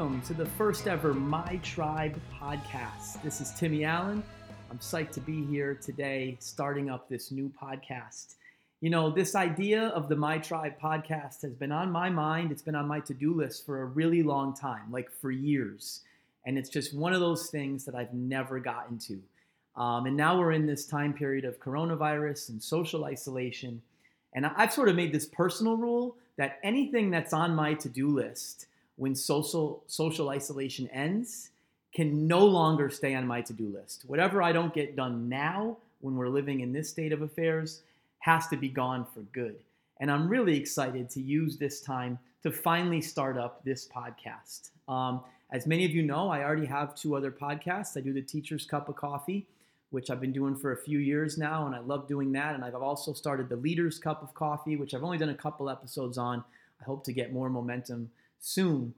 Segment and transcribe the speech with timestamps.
[0.00, 3.20] welcome to the first ever My Tribe podcast.
[3.22, 4.22] This is Timmy Allen.
[4.70, 8.36] I'm psyched to be here today, starting up this new podcast.
[8.80, 12.50] You know, this idea of the My Tribe podcast has been on my mind.
[12.50, 16.00] It's been on my to do list for a really long time, like for years.
[16.46, 19.20] And it's just one of those things that I've never gotten to.
[19.76, 23.82] Um, and now we're in this time period of coronavirus and social isolation.
[24.32, 28.64] And I've sort of made this personal rule that anything that's on my to-do list
[29.00, 31.48] when social social isolation ends
[31.94, 34.04] can no longer stay on my to-do list.
[34.06, 37.80] Whatever I don't get done now when we're living in this state of affairs
[38.18, 39.56] has to be gone for good.
[40.00, 44.68] And I'm really excited to use this time to finally start up this podcast.
[44.86, 47.96] Um, as many of you know, I already have two other podcasts.
[47.96, 49.46] I do the Teacher's Cup of Coffee,
[49.88, 52.54] which I've been doing for a few years now, and I love doing that.
[52.54, 55.70] And I've also started the Leader's Cup of Coffee, which I've only done a couple
[55.70, 56.44] episodes on.
[56.80, 58.10] I hope to get more momentum
[58.40, 58.94] soon.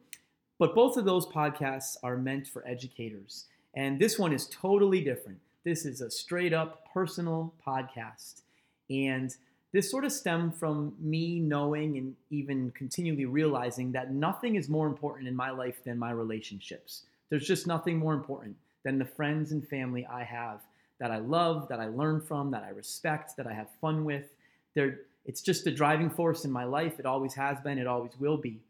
[0.58, 3.46] But both of those podcasts are meant for educators.
[3.74, 5.38] And this one is totally different.
[5.64, 8.42] This is a straight up personal podcast.
[8.90, 9.34] And
[9.72, 14.86] this sort of stemmed from me knowing and even continually realizing that nothing is more
[14.86, 17.04] important in my life than my relationships.
[17.30, 20.60] There's just nothing more important than the friends and family I have
[21.00, 24.26] that I love, that I learn from, that I respect, that I have fun with.
[24.74, 27.00] They're, it's just the driving force in my life.
[27.00, 28.60] It always has been, it always will be.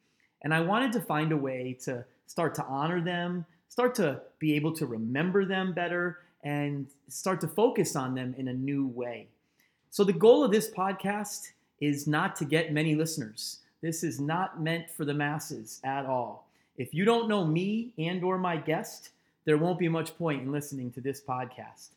[0.43, 4.55] And I wanted to find a way to start to honor them, start to be
[4.55, 9.29] able to remember them better, and start to focus on them in a new way.
[9.91, 13.61] So, the goal of this podcast is not to get many listeners.
[13.81, 16.49] This is not meant for the masses at all.
[16.77, 19.11] If you don't know me and or my guest,
[19.45, 21.91] there won't be much point in listening to this podcast.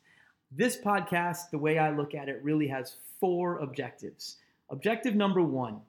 [0.51, 4.37] This podcast, the way I look at it, really has four objectives.
[4.69, 5.79] Objective number one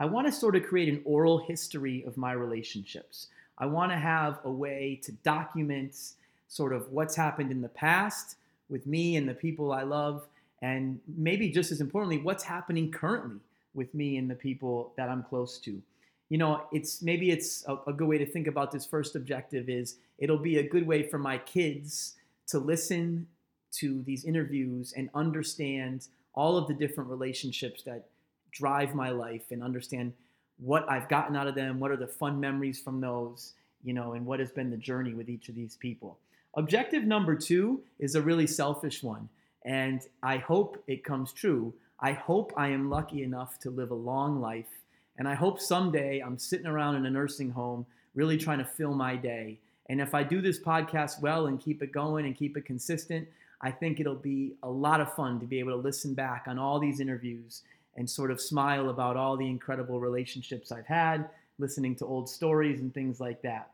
[0.00, 3.28] I want to sort of create an oral history of my relationships.
[3.58, 5.94] I want to have a way to document
[6.48, 8.36] sort of what's happened in the past
[8.70, 10.26] with me and the people I love,
[10.62, 13.40] and maybe just as importantly, what's happening currently
[13.74, 15.82] with me and the people that I'm close to.
[16.30, 19.68] You know, it's maybe it's a, a good way to think about this first objective
[19.68, 22.14] is it'll be a good way for my kids
[22.46, 23.26] to listen
[23.72, 28.06] to these interviews and understand all of the different relationships that
[28.52, 30.12] drive my life and understand
[30.58, 34.12] what I've gotten out of them, what are the fun memories from those, you know,
[34.12, 36.18] and what has been the journey with each of these people.
[36.54, 39.28] Objective number two is a really selfish one,
[39.64, 41.72] and I hope it comes true.
[42.00, 44.68] I hope I am lucky enough to live a long life,
[45.16, 48.94] and I hope someday I'm sitting around in a nursing home really trying to fill
[48.94, 49.58] my day.
[49.88, 53.28] And if I do this podcast well and keep it going and keep it consistent,
[53.60, 56.58] I think it'll be a lot of fun to be able to listen back on
[56.58, 57.62] all these interviews
[57.96, 61.28] and sort of smile about all the incredible relationships I've had,
[61.58, 63.70] listening to old stories and things like that.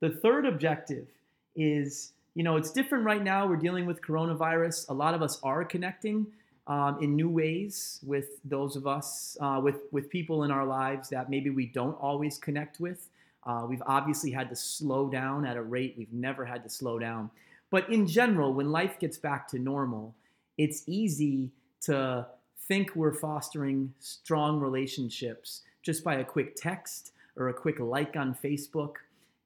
[0.00, 1.06] The third objective
[1.54, 3.46] is, you know, it's different right now.
[3.46, 4.88] We're dealing with coronavirus.
[4.88, 6.26] A lot of us are connecting
[6.66, 11.08] um, in new ways with those of us, uh, with, with people in our lives
[11.10, 13.08] that maybe we don't always connect with.
[13.44, 16.98] Uh, we've obviously had to slow down at a rate we've never had to slow
[16.98, 17.30] down.
[17.70, 20.14] But in general, when life gets back to normal,
[20.58, 21.50] it's easy
[21.82, 22.26] to
[22.70, 28.32] think we're fostering strong relationships just by a quick text or a quick like on
[28.32, 28.94] Facebook.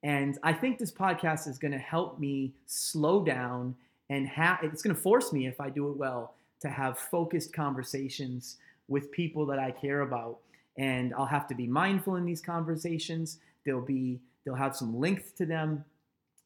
[0.03, 3.77] And I think this podcast is going to help me slow down
[4.11, 7.55] and have it's going to force me, if I do it well, to have focused
[7.55, 8.59] conversations
[8.89, 10.41] with people that I care about.
[10.77, 13.39] And I'll have to be mindful in these conversations.
[13.65, 15.87] They'll be they'll have some length to them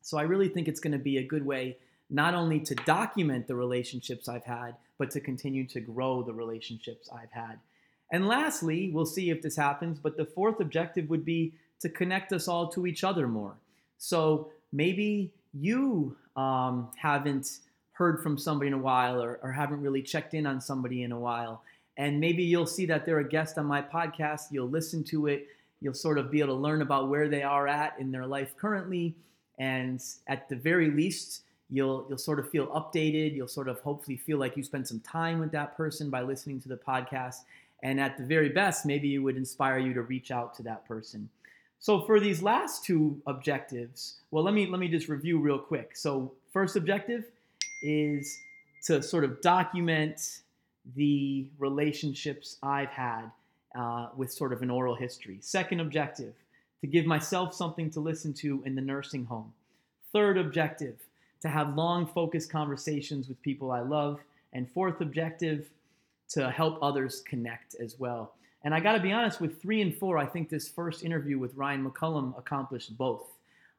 [0.08, 1.76] so I really think it's going to be a good way
[2.10, 7.08] not only to document the relationships I've had, but to continue to grow the relationships
[7.12, 7.58] I've had.
[8.10, 12.32] And lastly, we'll see if this happens, but the fourth objective would be to connect
[12.32, 13.54] us all to each other more.
[13.98, 17.60] So maybe you um, haven't
[17.92, 21.12] heard from somebody in a while or, or haven't really checked in on somebody in
[21.12, 21.62] a while.
[21.96, 24.52] And maybe you'll see that they're a guest on my podcast.
[24.52, 25.48] You'll listen to it.
[25.80, 28.56] You'll sort of be able to learn about where they are at in their life
[28.56, 29.14] currently
[29.58, 33.34] and at the very least you'll you'll sort of feel updated.
[33.34, 36.60] You'll sort of hopefully feel like you spent some time with that person by listening
[36.62, 37.36] to the podcast.
[37.82, 40.86] And at the very best maybe it would inspire you to reach out to that
[40.86, 41.28] person.
[41.80, 45.96] So for these last two objectives well let me let me just review real quick.
[45.96, 47.24] So first objective
[47.82, 48.38] is
[48.84, 50.40] to sort of document
[50.96, 53.30] the relationships i've had
[53.78, 55.38] uh, with sort of an oral history.
[55.40, 56.34] Second objective
[56.80, 59.52] to give myself something to listen to in the nursing home.
[60.12, 60.96] Third objective,
[61.42, 64.20] to have long, focused conversations with people I love.
[64.52, 65.68] And fourth objective,
[66.30, 68.34] to help others connect as well.
[68.62, 71.38] And I got to be honest, with three and four, I think this first interview
[71.38, 73.26] with Ryan McCollum accomplished both.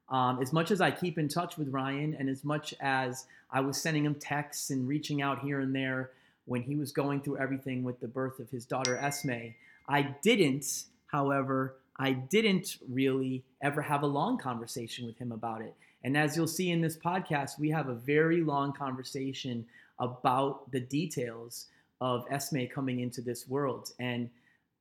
[0.10, 3.60] Um, as much as I keep in touch with Ryan, and as much as I
[3.60, 6.12] was sending him texts and reaching out here and there
[6.46, 9.54] when he was going through everything with the birth of his daughter Esme,
[9.88, 15.76] I didn't, however, I didn't really ever have a long conversation with him about it.
[16.04, 19.66] And as you'll see in this podcast, we have a very long conversation
[20.00, 21.68] about the details
[22.02, 23.92] of Esme coming into this world.
[24.00, 24.30] And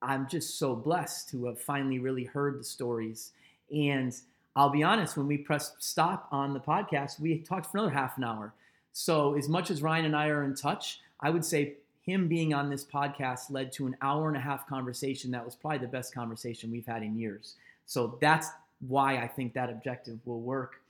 [0.02, 3.32] I'm just so blessed to have finally really heard the stories.
[3.74, 4.14] And
[4.54, 8.16] I'll be honest, when we pressed stop on the podcast, we talked for another half
[8.16, 8.54] an hour.
[8.92, 12.54] So, as much as Ryan and I are in touch, I would say him being
[12.54, 15.86] on this podcast led to an hour and a half conversation that was probably the
[15.86, 17.54] best conversation we've had in years.
[17.86, 18.48] So, that's
[18.80, 20.80] why I think that objective will work.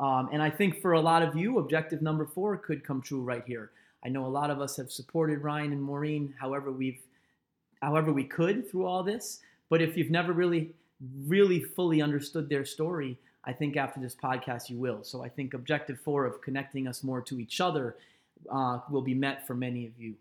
[0.00, 3.20] Um, and I think for a lot of you, objective number four could come true
[3.20, 3.70] right here.
[4.04, 7.00] I know a lot of us have supported Ryan and Maureen however we've
[7.80, 9.40] however we could through all this.
[9.68, 10.72] But if you've never really,
[11.26, 15.02] really fully understood their story, I think after this podcast you will.
[15.02, 17.96] So I think objective four of connecting us more to each other
[18.50, 20.14] uh, will be met for many of you.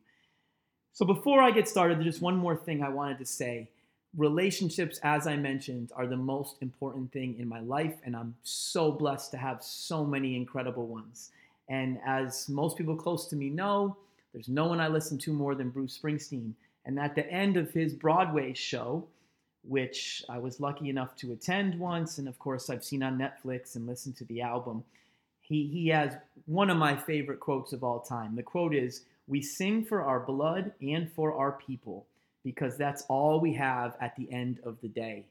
[0.93, 3.69] So before I get started, there's just one more thing I wanted to say.
[4.17, 8.91] Relationships, as I mentioned, are the most important thing in my life, and I'm so
[8.91, 11.31] blessed to have so many incredible ones.
[11.69, 13.95] And as most people close to me know,
[14.33, 16.53] there's no one I listen to more than Bruce Springsteen.
[16.85, 19.07] And at the end of his Broadway show,
[19.63, 23.75] which I was lucky enough to attend once, and of course I've seen on Netflix
[23.75, 24.83] and listened to the album,
[25.39, 26.15] he, he has
[26.45, 28.35] one of my favorite quotes of all time.
[28.35, 32.05] The quote is, We sing for our blood and for our people
[32.43, 35.25] because that's all we have at the end of the day.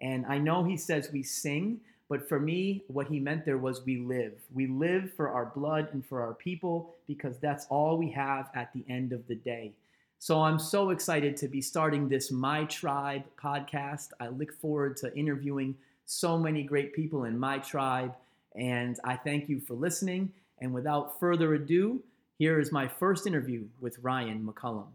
[0.00, 3.84] And I know he says we sing, but for me, what he meant there was
[3.84, 4.34] we live.
[4.52, 8.72] We live for our blood and for our people because that's all we have at
[8.72, 9.72] the end of the day.
[10.18, 14.08] So I'm so excited to be starting this My Tribe podcast.
[14.20, 15.76] I look forward to interviewing
[16.06, 18.14] so many great people in my tribe.
[18.54, 20.32] And I thank you for listening.
[20.60, 22.02] And without further ado,
[22.38, 24.86] here is my first interview with Ryan McCollum.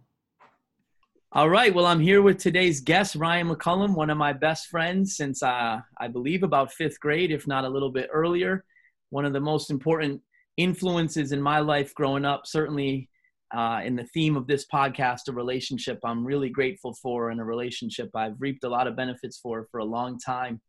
[1.33, 1.74] All right.
[1.74, 5.80] Well, I'm here with today's guest, Ryan McCollum, one of my best friends since uh,
[5.98, 8.66] I believe about fifth grade, if not a little bit earlier.
[9.12, 10.19] One of the most important
[10.57, 13.07] influences in my life growing up, certainly
[13.56, 17.45] uh, in the theme of this podcast, a relationship I'm really grateful for and a
[17.45, 20.60] relationship I've reaped a lot of benefits for for a long time.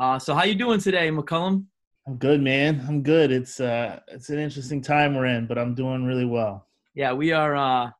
[0.00, 1.66] Uh, so how you doing today, McCollum?
[2.06, 2.82] I'm good, man.
[2.88, 3.30] I'm good.
[3.30, 6.66] It's uh, it's an interesting time we're in, but I'm doing really well.
[6.94, 7.54] Yeah, we are.
[7.54, 7.90] Uh,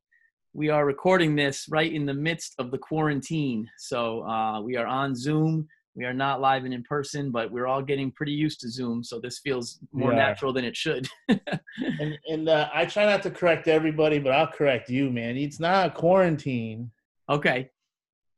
[0.57, 4.87] we are recording this right in the midst of the quarantine, so uh, we are
[4.87, 5.69] on Zoom.
[5.95, 9.05] We are not live and in person, but we're all getting pretty used to Zoom,
[9.05, 10.19] so this feels more yeah.
[10.19, 11.09] natural than it should.
[11.29, 15.37] and and uh, I try not to correct everybody, but I'll correct you, man.
[15.37, 16.91] It's not a quarantine.
[17.29, 17.71] Okay.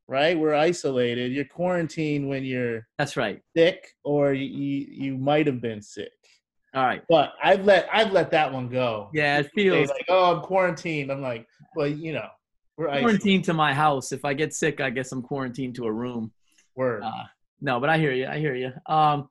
[0.08, 1.32] Right, we're isolated.
[1.32, 6.17] You're quarantined when you're that's right sick, or you you, you might have been sick.
[6.74, 9.08] All right, but I've let I've let that one go.
[9.14, 11.10] Yeah, it feels like oh I'm quarantined.
[11.10, 12.28] I'm like, well, you know,
[12.76, 14.12] we're quarantined to my house.
[14.12, 16.32] If I get sick, I guess I'm quarantined to a room.
[16.76, 17.02] Word.
[17.02, 17.24] Uh,
[17.60, 18.26] no, but I hear you.
[18.26, 18.72] I hear you.
[18.86, 19.28] Um,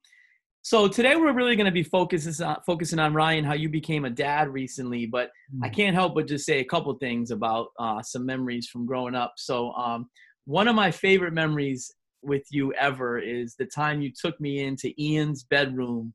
[0.63, 4.03] so today we're really going to be focusing on, focusing on Ryan, how you became
[4.03, 5.05] a dad recently.
[5.05, 5.59] But mm.
[5.63, 9.15] I can't help but just say a couple things about uh, some memories from growing
[9.15, 9.35] up.
[9.37, 10.09] So um,
[10.43, 14.91] one of my favorite memories with you ever is the time you took me into
[15.01, 16.13] Ian's bedroom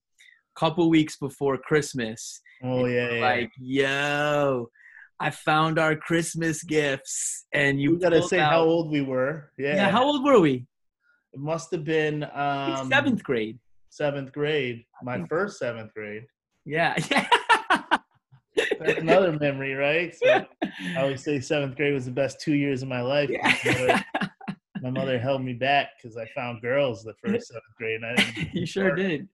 [0.56, 2.40] couple weeks before Christmas.
[2.62, 3.20] Oh yeah, yeah.
[3.20, 4.68] Like yo.
[5.20, 9.52] I found our Christmas gifts, and you, gotta say out, how old we were.
[9.56, 9.76] Yeah.
[9.76, 9.90] Yeah.
[9.90, 10.66] How old were we?
[11.32, 13.60] It must have been um, seventh grade.
[13.88, 16.24] Seventh grade, my first seventh grade.
[16.64, 16.96] Yeah,
[18.56, 20.14] That's another memory, right?
[20.14, 23.30] So I always say seventh grade was the best two years of my life.
[23.30, 23.56] Yeah.
[23.64, 24.04] My, mother,
[24.82, 28.02] my, mother, held me back because I found girls the first seventh grade.
[28.02, 29.28] And I didn't you sure did.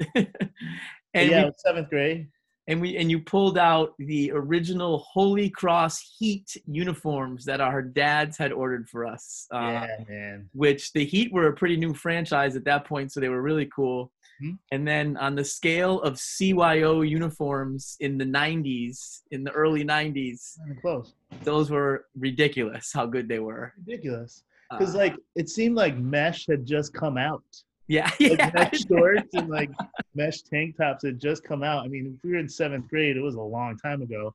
[1.14, 2.28] And yeah, we, seventh grade
[2.68, 8.36] and we and you pulled out the original Holy Cross Heat uniforms that our dads
[8.36, 9.48] had ordered for us.
[9.52, 10.50] Uh, yeah, man.
[10.52, 13.66] Which the Heat were a pretty new franchise at that point, so they were really
[13.74, 14.12] cool.
[14.42, 14.54] Mm-hmm.
[14.70, 20.58] And then on the scale of CYO uniforms in the '90s, in the early '90s,
[20.82, 21.14] close.
[21.44, 22.92] Those were ridiculous.
[22.92, 23.72] How good they were.
[23.78, 24.44] Ridiculous.
[24.70, 27.42] Because uh, like it seemed like mesh had just come out.
[27.88, 28.50] Yeah, like yeah.
[28.54, 29.70] mesh shorts and like
[30.14, 31.84] mesh tank tops had just come out.
[31.84, 34.34] I mean, if we were in seventh grade, it was a long time ago,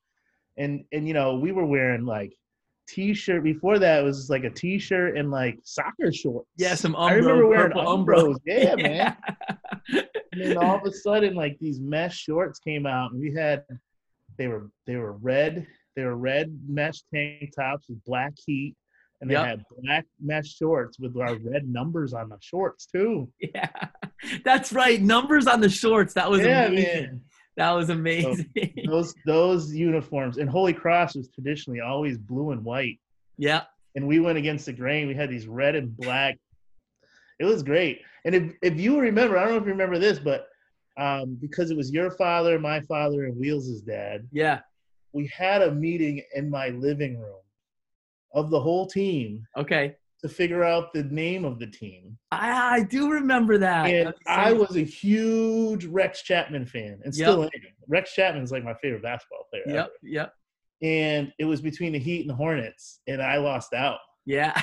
[0.58, 2.34] and and you know we were wearing like
[2.88, 3.44] t-shirt.
[3.44, 6.50] Before that, it was like a t-shirt and like soccer shorts.
[6.58, 8.38] Yeah, some Umbro, I remember wearing Umbros.
[8.46, 9.18] Yeah, yeah, man.
[10.32, 13.64] and then all of a sudden, like these mesh shorts came out, and we had
[14.38, 15.68] they were they were red.
[15.96, 18.76] They were red mesh tank tops with black heat
[19.22, 19.46] and they Yep.
[19.46, 23.30] had black mesh shorts with our red numbers on the shorts too.
[23.40, 23.70] Yeah,
[24.44, 25.02] that's right.
[25.02, 26.14] Numbers on the shorts.
[26.14, 27.04] That was Yeah, amazing.
[27.04, 27.22] man.
[27.56, 28.50] That was amazing.
[28.88, 33.00] Those those uniforms and Holy Cross was traditionally always blue and white.
[33.38, 33.64] yeah,
[33.96, 35.08] and we went against the grain.
[35.08, 36.38] We had these red and black.
[37.40, 38.02] It was great.
[38.26, 40.48] And if if you remember, I don't know if you remember this, but
[40.98, 44.60] um, because it was your father, my father, and Wheels' dad, yeah.
[45.12, 47.42] we had a meeting in my living room
[48.34, 52.18] of the whole team Okay, to figure out the name of the team.
[52.32, 53.86] I, I do remember that.
[53.88, 57.28] And I was a huge Rex Chapman fan, and Yep.
[57.30, 57.50] still am.
[57.88, 59.64] Rex Chapman's like my favorite basketball player.
[59.68, 59.92] Yep, ever.
[60.04, 60.34] yep,
[60.82, 64.00] And it was between the Heat and the Hornets, and I lost out.
[64.26, 64.60] yeah.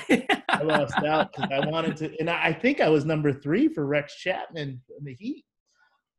[0.48, 3.68] I lost out because I wanted to, and I I think I was number three
[3.68, 5.44] for Rex Chapman in the Heat.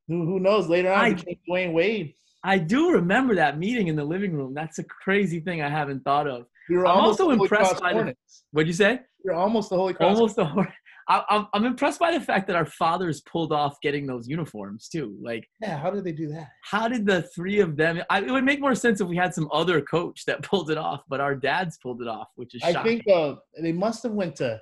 [0.08, 0.68] Who who knows?
[0.70, 2.14] Later on, I- I became Dwyane Wade.
[2.44, 4.54] I do remember that meeting in the living room.
[4.56, 6.46] That's a crazy thing I haven't thought of.
[6.80, 8.16] Were I'm also impressed by the-
[8.52, 9.02] What'd you say?
[9.24, 10.16] You're almost the Holy Cross.
[10.18, 10.66] Almost the whole.
[11.10, 14.88] I, I'm I'm impressed by the fact that our fathers pulled off getting those uniforms
[14.88, 15.18] too.
[15.22, 16.48] Like, Yeah, how did they do that?
[16.64, 18.02] how did the three of them?
[18.10, 20.78] I, it would make more sense if we had some other coach that pulled it
[20.78, 23.02] off, but our dads pulled it off, which is I shocking.
[23.04, 24.62] think uh, they must have went to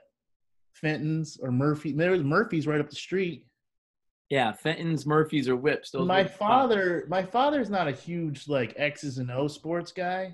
[0.74, 1.92] Fenton's or Murphy.
[1.92, 3.46] There was Murphy's right up the street.
[4.30, 5.92] yeah, Fenton's, Murphy's, or Whips.
[5.92, 6.38] Those my were the top.
[6.40, 10.34] father, my father's not a huge like X's and O sports guy,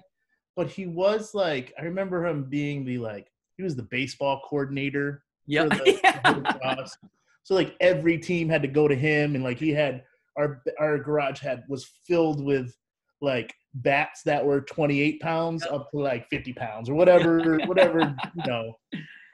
[0.56, 5.24] but he was like I remember him being the like he was the baseball coordinator
[5.48, 5.74] Yep.
[5.74, 6.98] for the, Cross.
[7.44, 10.04] So like every team had to go to him, and like he had
[10.38, 12.76] our our garage had was filled with
[13.22, 18.44] like bats that were 28 pounds up to like 50 pounds or whatever whatever you
[18.48, 18.74] know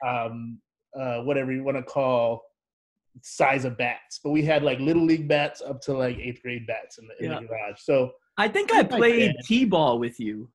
[0.06, 0.58] um
[0.98, 2.42] uh whatever you want to call
[3.22, 6.66] size of bats but we had like little league bats up to like eighth grade
[6.66, 7.40] bats in the, in Yeah.
[7.40, 10.48] the garage so I think I My played t-ball with you.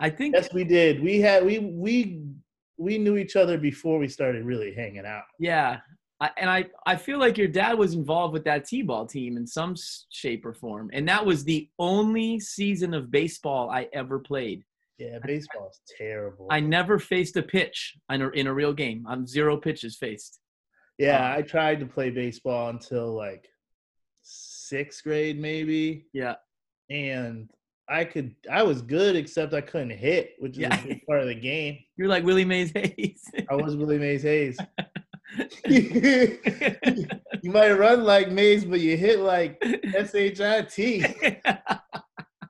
[0.00, 2.22] I think yes we did we had we we
[2.78, 5.80] we knew each other before we started really hanging out Yeah,
[6.20, 9.46] I, and I I feel like your dad was involved with that t-ball team in
[9.46, 9.74] some
[10.10, 14.64] shape or form, and that was the only season of baseball I ever played.
[14.98, 19.04] yeah baseball is terrible I never faced a pitch in a, in a real game.
[19.08, 20.40] I'm zero pitches faced.
[20.98, 23.44] Yeah, um, I tried to play baseball until like
[24.22, 26.36] sixth grade, maybe, Yeah,
[26.90, 27.50] and
[27.90, 28.34] I could.
[28.50, 30.80] I was good, except I couldn't hit, which is Yeah.
[30.80, 31.78] a big part of the game.
[31.96, 33.22] you're like Willie Mays Hayes.
[33.50, 34.56] I was Willie Mays Hayes.
[35.68, 36.38] you
[37.44, 39.62] might run like Mays, but you hit like
[39.94, 41.04] S H I T.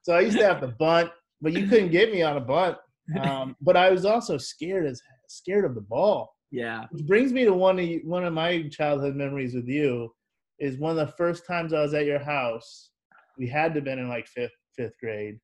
[0.02, 2.76] So I used to have to bunt, but you couldn't get me on a bunt.
[3.20, 6.34] Um, but I was also scared as scared of the ball.
[6.50, 10.12] yeah, Which brings me to one of you, one of my childhood memories with you
[10.58, 12.90] is one of the first times I was at your house.
[13.38, 15.38] We had to have been in like fifth fifth grade,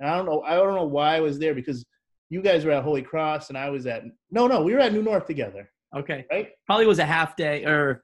[0.00, 1.84] and I don't know I don't know why I was there because
[2.30, 4.92] you guys were at Holy Cross and I was at no no we were at
[4.92, 6.24] New North together okay.
[6.30, 6.48] right.
[6.66, 8.02] Probably was a half day, or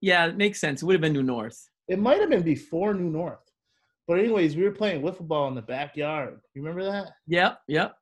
[0.00, 0.82] yeah, it makes sense.
[0.82, 1.58] It would have been New North.
[1.88, 3.44] It might have been before New North,
[4.06, 6.40] but anyways we were playing wiffle ball in the backyard.
[6.54, 7.12] You remember that?
[7.26, 7.94] Yep, yep,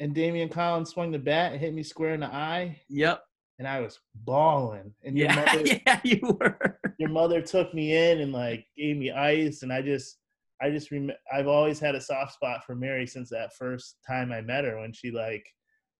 [0.00, 3.22] And Damian Collins swung the bat and hit me square in the eye, yep.
[3.60, 4.92] and I was bawling.
[5.04, 6.78] And your Yeah, mother, yeah, you were.
[6.98, 10.18] your mother took me in and like gave me ice and i just
[10.62, 14.32] i just rem- i've always had a soft spot for mary since that first time
[14.32, 15.46] i met her when she like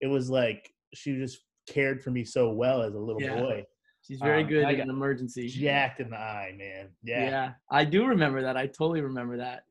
[0.01, 3.41] it was like she just cared for me so well as a little Yeah.
[3.41, 3.65] boy
[4.03, 5.49] She's very Um, good I in an emergency.
[5.49, 7.53] jacked in the eye man yeah, Yeah.
[7.69, 8.57] I do remember that.
[8.57, 9.65] I totally remember that.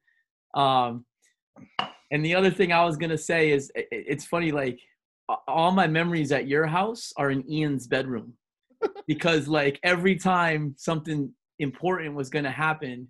[0.60, 1.06] Um,
[2.12, 4.52] and the other thing I was gonna say is, i- i- it's funny.
[4.52, 4.78] Like
[5.48, 8.34] all my memories at your house are in Ian's bedroom,
[9.08, 13.08] because like every time something important was gonna happen,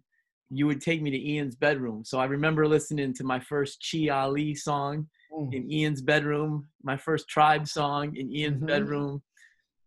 [0.50, 2.04] you would take me to Ian's bedroom.
[2.06, 5.54] So I remember listening to my first Chi Ali song Mm.
[5.54, 8.68] in Ian's bedroom, my first Tribe song in Ian's Mhm.
[8.68, 9.24] bedroom.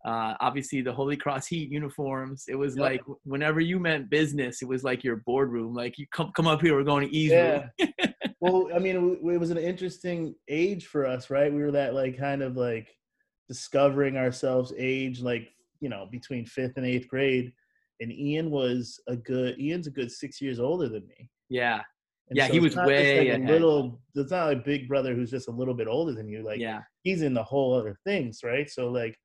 [0.05, 2.45] Uh, obviously, the Holy Cross Heat uniforms.
[2.49, 2.83] It was Yep.
[2.83, 5.75] like whenever you meant business, it was like your boardroom.
[5.75, 7.69] Like you come come up here, we're going to E's Yeah.
[8.41, 8.95] well i mean
[9.33, 12.87] it was an interesting age for us right we were that like kind of like
[13.49, 15.49] discovering ourselves age like
[15.81, 17.53] you know between fifth and eighth grade
[18.01, 21.83] and ian was a good ian's a good six years older than me Yeah,
[22.29, 24.01] And Yeah, so he was way like a little.
[24.15, 26.45] It's not like big brother who's just a little bit older than you.
[26.45, 28.69] Like yeah, he's in the whole other things, right?
[28.69, 29.17] So like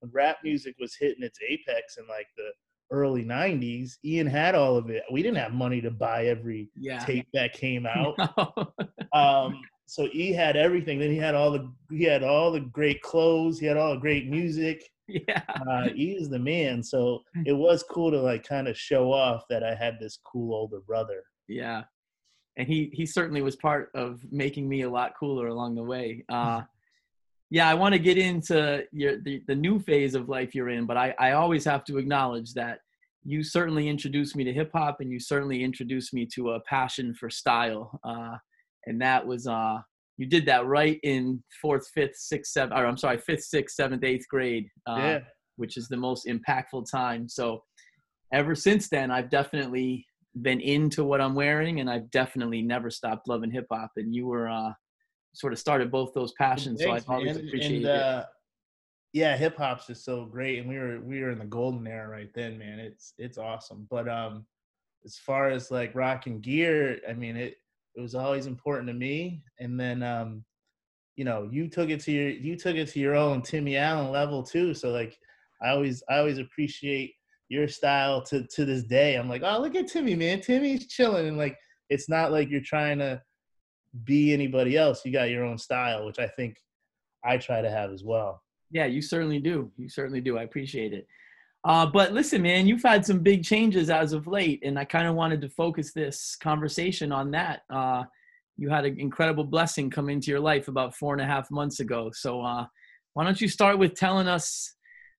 [0.00, 2.50] when rap music was hitting its apex in like the
[2.90, 5.02] early '90s, Ian had all of it.
[5.10, 6.98] We didn't have money to buy every yeah.
[7.04, 8.16] tape that came out.
[9.12, 10.98] um, so he had everything.
[10.98, 13.58] Then he had all the he had all the great clothes.
[13.58, 14.88] He had all the great music.
[15.28, 16.82] yeah, Uh, he was the man.
[16.82, 20.54] So it was cool to like kind of show off that I had this cool
[20.54, 21.22] older brother.
[21.48, 21.84] yeah.
[22.58, 26.22] And he he certainly was part of making me a lot cooler along the way.
[26.28, 26.60] Uh,
[27.50, 30.84] yeah, I want to get into your the, the new phase of life you're in,
[30.84, 32.80] but I, I always have to acknowledge that
[33.24, 37.14] you certainly introduced me to hip hop and you certainly introduced me to a passion
[37.14, 37.98] for style.
[38.04, 38.36] Uh,
[38.86, 39.78] and that was uh,
[40.22, 44.04] you did that right in fourth, fifth, sixth, seventh, or I'm sorry, fifth, sixth, seventh,
[44.04, 45.18] eighth grade, uh, yeah.
[45.56, 47.28] which is the most impactful time.
[47.28, 47.64] So
[48.32, 50.06] ever since then, I've definitely
[50.40, 53.90] been into what I'm wearing, and I've definitely never stopped loving hip hop.
[53.96, 54.70] And you were uh,
[55.34, 59.18] sort of started both those passions, Thanks, so I've always appreciated and, uh, it.
[59.18, 62.08] Yeah, hip hop's just so great, and we were we were in the golden era
[62.08, 62.78] right then, man.
[62.78, 63.88] It's it's awesome.
[63.90, 64.46] But um,
[65.04, 67.56] as far as like rocking gear, I mean it
[67.94, 69.42] it was always important to me.
[69.60, 70.44] And then um,
[71.16, 74.10] you know, you took it to your you took it to your own Timmy Allen
[74.10, 74.74] level too.
[74.74, 75.16] So like
[75.62, 77.14] I always I always appreciate
[77.48, 79.16] your style to to this day.
[79.16, 80.40] I'm like, oh look at Timmy, man.
[80.40, 81.56] Timmy's chilling and like
[81.90, 83.20] it's not like you're trying to
[84.04, 85.04] be anybody else.
[85.04, 86.56] You got your own style, which I think
[87.24, 88.42] I try to have as well.
[88.70, 89.70] Yeah, you certainly do.
[89.76, 90.38] You certainly do.
[90.38, 91.06] I appreciate it.
[91.64, 95.06] Uh, but listen, man, you've had some big changes as of late, and I kind
[95.06, 97.62] of wanted to focus this conversation on that.
[97.70, 98.02] Uh,
[98.56, 101.80] you had an incredible blessing come into your life about four and a half months
[101.80, 102.10] ago.
[102.12, 102.66] So, uh,
[103.14, 104.74] why don't you start with telling us,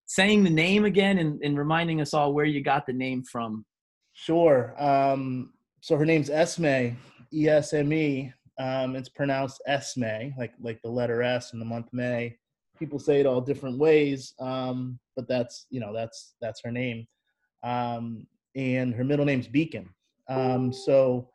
[0.06, 3.66] saying the name again, and, and reminding us all where you got the name from?
[4.12, 4.76] Sure.
[4.78, 6.96] Um, so her name's Esme,
[7.34, 8.34] E S M E.
[8.60, 12.38] Um, it's pronounced Esme, like like the letter S in the month May
[12.84, 17.08] people say it all different ways, um, but that's you know that's that's her name,
[17.64, 19.88] um, and her middle name's Beacon.
[20.28, 21.30] Um, so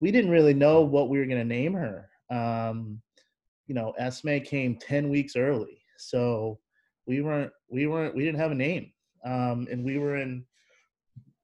[0.00, 2.08] we didn't really know what we were going to name her.
[2.30, 3.02] Um,
[3.66, 6.58] you know, Esme came ten weeks early, so
[7.06, 8.90] we weren't we weren't we didn't have a name,
[9.22, 10.46] um, and we were in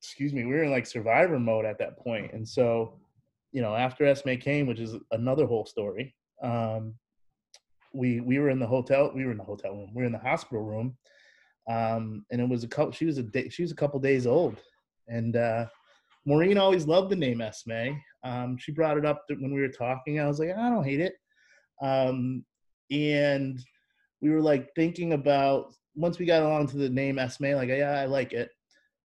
[0.01, 2.99] excuse me we were in like survivor mode at that point, and so
[3.53, 6.15] you know after Esme came, which is another whole story.
[6.43, 6.95] Um,
[7.93, 9.11] we we were in the hotel.
[9.15, 9.91] We were in the hotel room.
[9.95, 10.97] We were in the hospital room,
[11.71, 12.93] um, and it was a couple.
[12.93, 14.57] She was a day, she was a couple days old,
[15.09, 15.67] and uh,
[16.25, 17.95] Maureen always loved the name Esme.
[18.25, 20.21] Um, she brought it up when we were talking.
[20.21, 21.15] I was like, I don't hate it,
[21.81, 22.45] um,
[22.91, 23.61] and
[24.21, 28.01] we were like thinking about once we got along to the name Esme, like yeah,
[28.01, 28.51] I like it.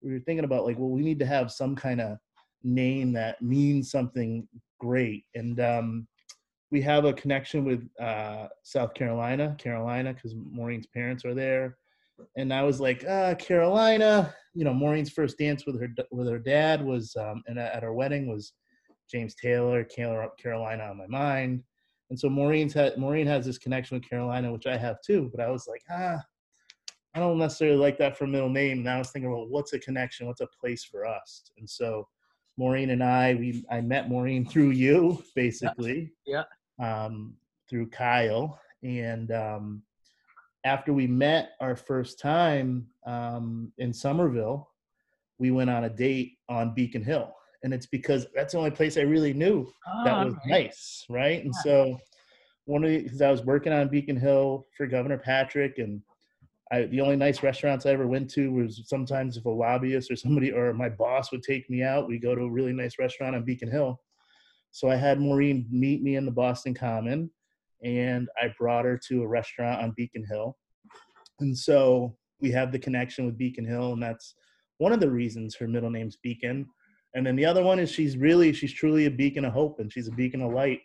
[0.02, 2.18] We were thinking about like, well, we need to have some kind of
[2.64, 4.48] name that means something
[4.80, 6.08] great, and um,
[6.72, 11.78] we have a connection with uh, South Carolina, Carolina, because Maureen's parents are there.
[12.38, 14.34] And I was like, ah, Carolina.
[14.54, 17.94] You know, Maureen's first dance with her with her dad was, um, and at her
[17.94, 18.54] wedding was
[19.10, 21.64] James Taylor, Carolina on my mind.
[22.10, 25.30] And so Maureen's had Maureen has this connection with Carolina, which I have too.
[25.34, 26.20] But I was like, ah,
[27.16, 28.80] I don't necessarily like that for middle name.
[28.80, 30.28] And I was thinking, well, what's a connection?
[30.28, 31.52] What's a place for us?
[31.58, 32.08] And so
[32.58, 36.14] Maureen and I, we I met Maureen through you, basically.
[36.26, 36.44] Yeah
[36.82, 37.36] um,
[37.70, 38.60] through Kyle.
[38.84, 39.84] And um,
[40.66, 44.70] after we met our first time um, in Somerville,
[45.40, 47.34] we went on a date on Beacon Hill.
[47.64, 50.64] And it's because that's the only place I really knew oh, that was right.
[50.64, 51.44] nice, right?
[51.44, 51.62] And yeah.
[51.64, 52.00] so
[52.66, 56.02] one of because I was working on Beacon Hill for Governor Patrick, and
[56.72, 60.16] I, the only nice restaurants I ever went to was sometimes if a lobbyist or
[60.16, 63.36] somebody or my boss would take me out, we go to a really nice restaurant
[63.36, 64.00] on Beacon Hill.
[64.72, 67.30] So I had Maureen meet me in the Boston Common
[67.84, 70.58] and I brought her to a restaurant on Beacon Hill.
[71.40, 74.36] And so we have the connection with Beacon Hill, and that's
[74.78, 76.68] one of the reasons her middle name's Beacon.
[77.14, 79.92] And then the other one is she's really, she's truly a beacon of hope and
[79.92, 80.80] she's a beacon of light.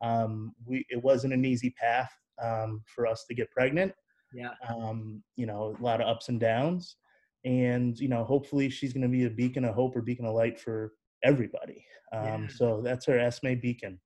[0.00, 2.10] Um, we, it wasn't an easy path
[2.42, 3.92] um, for us to get pregnant.
[4.34, 4.50] Yeah.
[4.68, 6.96] Um, you know, a lot of ups and downs.
[7.44, 10.34] And, you know, hopefully she's going to be a beacon of hope or beacon of
[10.34, 11.84] light for everybody.
[12.12, 12.48] Um, yeah.
[12.48, 13.98] So that's her Esme Beacon.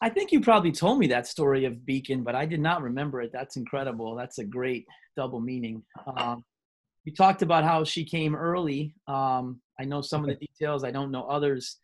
[0.00, 3.20] I think you probably told me that story of Beacon, but I did not remember
[3.20, 3.30] it.
[3.32, 4.14] That's incredible.
[4.14, 5.82] That's a great double meaning.
[6.16, 6.44] Um,
[7.04, 8.94] you talked about how she came early.
[9.08, 10.84] Um, I know some of the details.
[10.84, 11.78] I don't know others.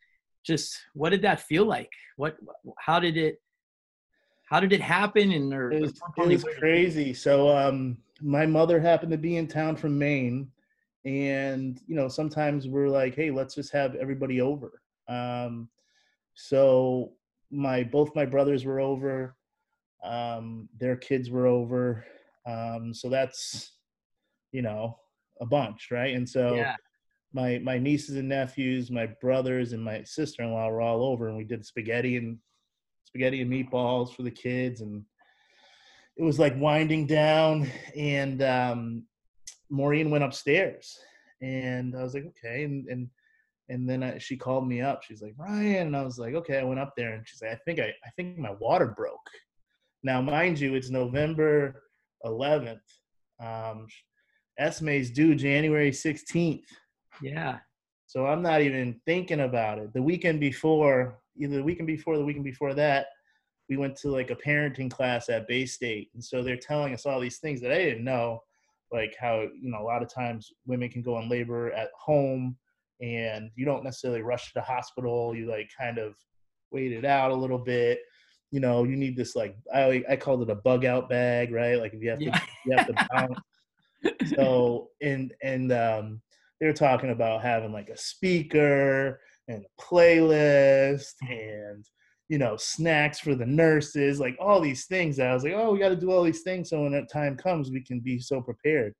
[0.44, 1.90] Just what did that feel like?
[2.16, 2.36] What?
[2.78, 3.40] How did it?
[4.48, 5.32] How did it happen?
[5.32, 7.14] And or, it was, it was crazy.
[7.14, 10.50] So um, my mother happened to be in town from Maine,
[11.04, 15.68] and you know sometimes we're like hey let's just have everybody over um,
[16.34, 17.12] so
[17.50, 19.36] my both my brothers were over.
[20.02, 22.04] Um, their kids were over.
[22.46, 23.72] Um, so that's
[24.52, 24.98] you know
[25.40, 26.14] a bunch right?
[26.14, 26.76] And so yeah.
[27.32, 31.44] my my nieces and nephews my brothers and my sister-in-law were all over and we
[31.44, 32.38] did spaghetti and
[33.04, 35.04] spaghetti and meatballs for the kids and
[36.16, 39.04] it was like winding down and um,
[39.70, 40.98] Maureen went upstairs,
[41.40, 43.08] and I was like, okay, and and
[43.68, 45.02] and then I, she called me up.
[45.02, 46.58] She's like, Ryan, and I was like, okay.
[46.58, 49.30] I went up there, and she's like, I think I I think my water broke.
[50.02, 51.82] Now, mind you, it's November
[52.24, 52.78] 11th.
[53.40, 53.86] Um,
[54.60, 56.64] Esme's due January 16th.
[57.22, 57.58] Yeah.
[58.06, 59.92] So I'm not even thinking about it.
[59.92, 63.06] The weekend before, either the weekend before, the weekend before that,
[63.68, 67.06] we went to like a parenting class at Bay State, and so they're telling us
[67.06, 68.42] all these things that I didn't know,
[68.92, 72.56] like how you know a lot of times women can go in labor at home,
[73.04, 75.34] and you don't necessarily rush to the hospital.
[75.34, 76.14] You like kind of
[76.70, 77.98] wait it out a little bit.
[78.50, 81.78] You know, you need this like I I called it a bug out bag, right?
[81.78, 82.40] Like if you have to Yeah.
[82.66, 84.34] you have to bounce.
[84.36, 86.22] so and and um,
[86.60, 91.84] they were talking about having like a speaker and a playlist and
[92.28, 95.20] you know snacks for the nurses, like all these things.
[95.20, 97.36] I was like, oh, we got to do all these things so when that time
[97.36, 98.94] comes, we can be so prepared.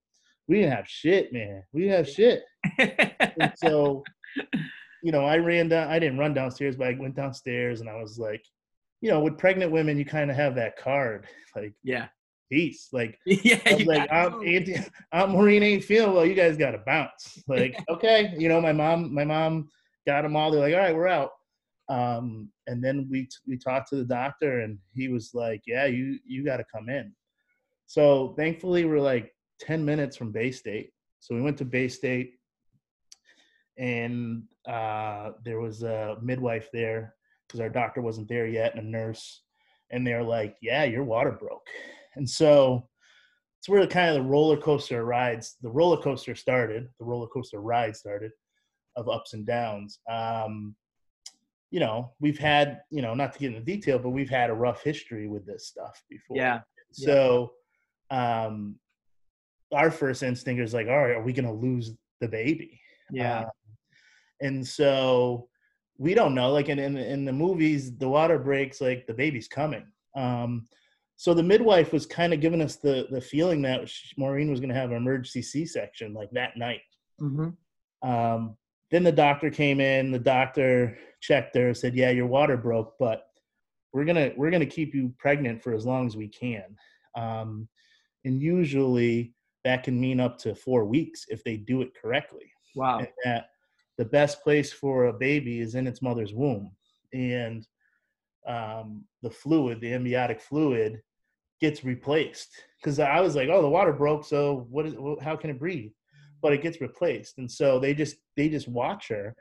[0.49, 1.63] We didn't have shit, man.
[1.73, 2.43] We didn't have shit.
[2.79, 4.05] And so,
[5.03, 5.91] you know, I ran down.
[5.91, 8.45] I didn't run downstairs, but I went downstairs and I was like,
[9.01, 11.27] you know, with pregnant women, you kind of have that card,
[11.57, 12.09] like yeah.
[12.51, 13.61] peace, like Yeah.
[13.67, 14.43] I was like, go.
[15.13, 16.25] Aunt Maureen ain't feeling well.
[16.25, 17.43] You guys got to bounce.
[17.47, 19.69] Like, okay, you know, my mom, my mom
[20.07, 20.51] got them all.
[20.51, 21.33] They're like, all right, we're out.
[21.91, 26.19] Um, and then we we talked to the doctor, and he was like, yeah, you
[26.27, 27.13] you got to come in.
[27.87, 30.93] So thankfully, we're like ten minutes from Bay State.
[31.21, 32.35] So we went to Bay State,
[33.79, 37.15] and uh, there was a midwife there
[37.47, 39.43] because our doctor wasn't there yet, and a nurse.
[39.91, 41.67] And they're like, yeah, your water broke.
[42.17, 42.89] And so
[43.59, 47.27] it's where the kind of the roller coaster rides, the roller coaster started, the roller
[47.27, 48.31] coaster ride started
[48.95, 49.99] of ups and downs.
[50.09, 50.77] Um,
[51.73, 54.55] you know, we've had, you know, not to get into detail, but we've had a
[54.55, 56.37] rough history with this stuff before.
[56.37, 56.61] Yeah.
[56.93, 57.53] So,
[58.11, 58.77] um,
[59.75, 62.81] our first instinct is like, all right, are we going to lose the baby?
[63.11, 63.41] Yeah.
[63.41, 63.47] Um,
[64.41, 65.49] and so
[65.99, 66.51] we don't know.
[66.51, 69.87] Like in, in in the movies, the water breaks, like the baby's coming.
[70.17, 70.67] Um,
[71.17, 74.71] so the midwife was kind of giving us the the feeling that Maureen was going
[74.71, 76.81] to have an emergency C-section like that night.
[77.19, 77.51] hmm
[78.03, 78.57] Um,
[78.91, 80.11] then the doctor came in.
[80.11, 83.27] The doctor checked her, said, "Yeah, your water broke, but
[83.93, 86.77] we're gonna we're gonna keep you pregnant for as long as we can."
[87.17, 87.69] Um,
[88.25, 89.34] and usually
[89.65, 92.51] that can mean up to four weeks if they do it correctly.
[92.77, 92.99] Wow.
[92.99, 93.47] and that
[93.99, 96.73] the best place for a baby is in its mother's womb.
[97.13, 97.67] And
[98.47, 101.01] um, the fluid the amniotic fluid
[101.61, 102.51] gets replaced.
[102.81, 105.93] Because i was like oh the water broke so what is how can it breathe?
[106.43, 107.39] But it gets replaced.
[107.39, 109.35] And so they just they just watch her.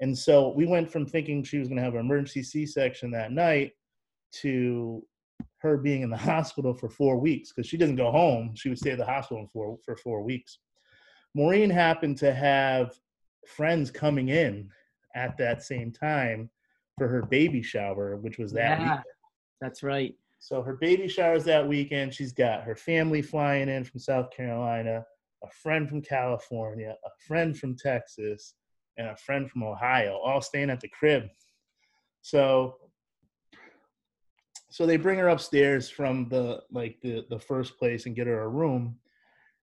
[0.00, 3.32] And so we went from thinking she was going to have an emergency c-section that
[3.32, 3.72] night
[4.32, 5.04] to
[5.60, 8.78] her being in the hospital for four weeks because she doesn't go home she would
[8.78, 10.58] stay at the hospital for, for four weeks
[11.34, 12.98] maureen happened to have
[13.46, 14.68] friends coming in
[15.14, 16.50] at that same time
[16.96, 18.84] for her baby shower, which was that Yeah.
[18.84, 19.04] weekend.
[19.60, 20.14] That's right.
[20.38, 22.14] So her baby shower's that weekend.
[22.14, 25.04] She's got her family flying in from South Carolina,
[25.42, 28.54] a friend from California, a friend from Texas,
[28.96, 31.24] and a friend from Ohio, all staying at the crib.
[32.22, 32.76] So
[34.70, 38.42] so they bring her upstairs from the like the the first place and get her
[38.42, 38.96] a room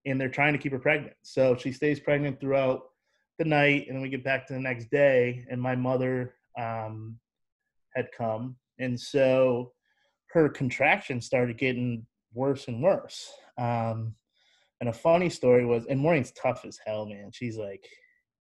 [0.05, 1.15] and they're trying to keep her pregnant.
[1.23, 2.83] So she stays pregnant throughout
[3.39, 7.17] the night and then we get back to the next day and my mother um
[7.95, 9.71] had come and so
[10.27, 13.31] her contractions started getting worse and worse.
[13.57, 14.13] Um,
[14.79, 17.31] and a funny story was, and Maureen's tough as hell, man.
[17.31, 17.87] She's like,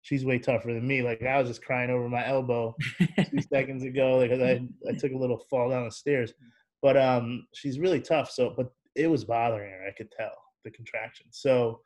[0.08, 1.02] she's way tougher than me.
[1.02, 2.76] Like I was just crying over my elbow
[3.30, 6.34] two seconds ago, like 'cause I I took a little fall down the stairs.
[6.82, 8.32] But um, she's really tough.
[8.32, 9.86] So, but it was bothering her.
[9.86, 10.32] I could tell
[10.64, 11.40] the contractions.
[11.42, 11.82] So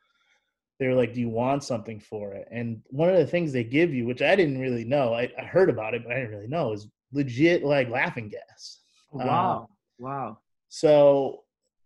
[0.78, 3.64] they were like, "Do you want something for it?" And one of the things they
[3.64, 6.30] give you, which I didn't really know, I, I heard about it, but I didn't
[6.30, 8.82] really know, is legit like laughing gas.
[9.12, 9.68] wow.
[9.98, 10.38] wow.
[10.68, 11.40] So,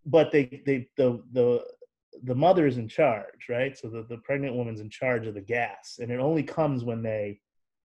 [0.04, 1.64] but they they the the
[2.24, 3.76] the mother is in charge, right?
[3.76, 7.02] So the, the pregnant woman's in charge of the gas, and it only comes when
[7.02, 7.40] they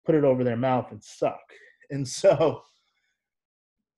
[0.04, 1.40] put it over their mouth and suck.
[1.90, 2.62] And so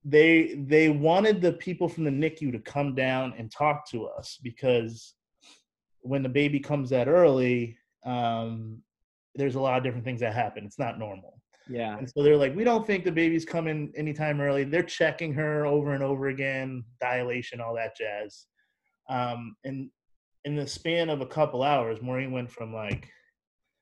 [0.04, 4.38] they they wanted the people from the NICU to come down and talk to us
[4.42, 5.14] because
[6.00, 8.82] when the baby comes that early, um,
[9.34, 10.64] there's a lot of different things that happen.
[10.64, 11.40] It's not normal.
[11.68, 11.96] Yeah.
[11.96, 14.64] And so they're like, we don't think the baby's coming anytime early.
[14.64, 18.46] They're checking her over and over again, dilation, all that jazz.
[19.08, 19.90] Um, and
[20.44, 23.08] in the span of a couple hours, Maureen went from like,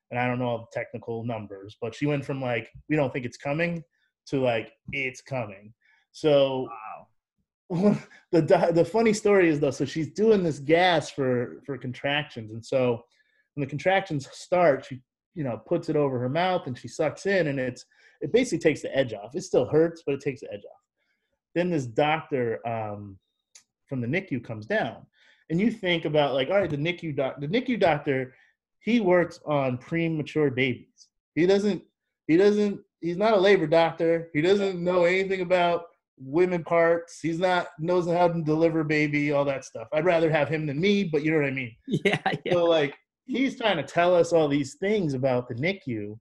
[0.09, 3.11] and I don't know all the technical numbers, but she went from like, we don't
[3.11, 3.83] think it's coming
[4.27, 5.73] to like, it's coming.
[6.11, 7.07] So Wow.
[8.31, 12.63] the the funny story is though, so she's doing this gas for for contractions, and
[12.63, 13.01] so
[13.53, 15.01] when the contractions start, she
[15.35, 17.85] you know puts it over her mouth and she sucks in, and it's
[18.19, 19.35] it basically takes the edge off.
[19.35, 20.81] It still hurts, but it takes the edge off.
[21.55, 23.17] Then this doctor um,
[23.87, 25.05] from the NICU comes down,
[25.51, 28.33] and you think about like, all right, the NICU doc, the NICU doctor,
[28.79, 31.09] he works on premature babies.
[31.35, 31.83] He doesn't,
[32.27, 34.29] he doesn't, he's not a labor doctor.
[34.33, 35.87] He doesn't know anything about
[36.17, 37.19] women parts.
[37.21, 39.89] He's not knows how to deliver baby, all that stuff.
[39.91, 41.75] I'd rather have him than me, but you know what I mean.
[41.87, 42.53] Yeah, yeah.
[42.53, 46.17] So like he's trying to tell us all these things about the NICU,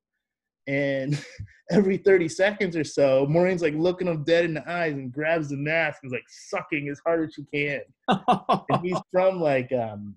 [0.67, 1.23] and
[1.71, 5.49] every 30 seconds or so, Maureen's like looking him dead in the eyes and grabs
[5.49, 7.81] the mask and is like sucking as hard as she can.
[8.09, 10.17] and he's from like um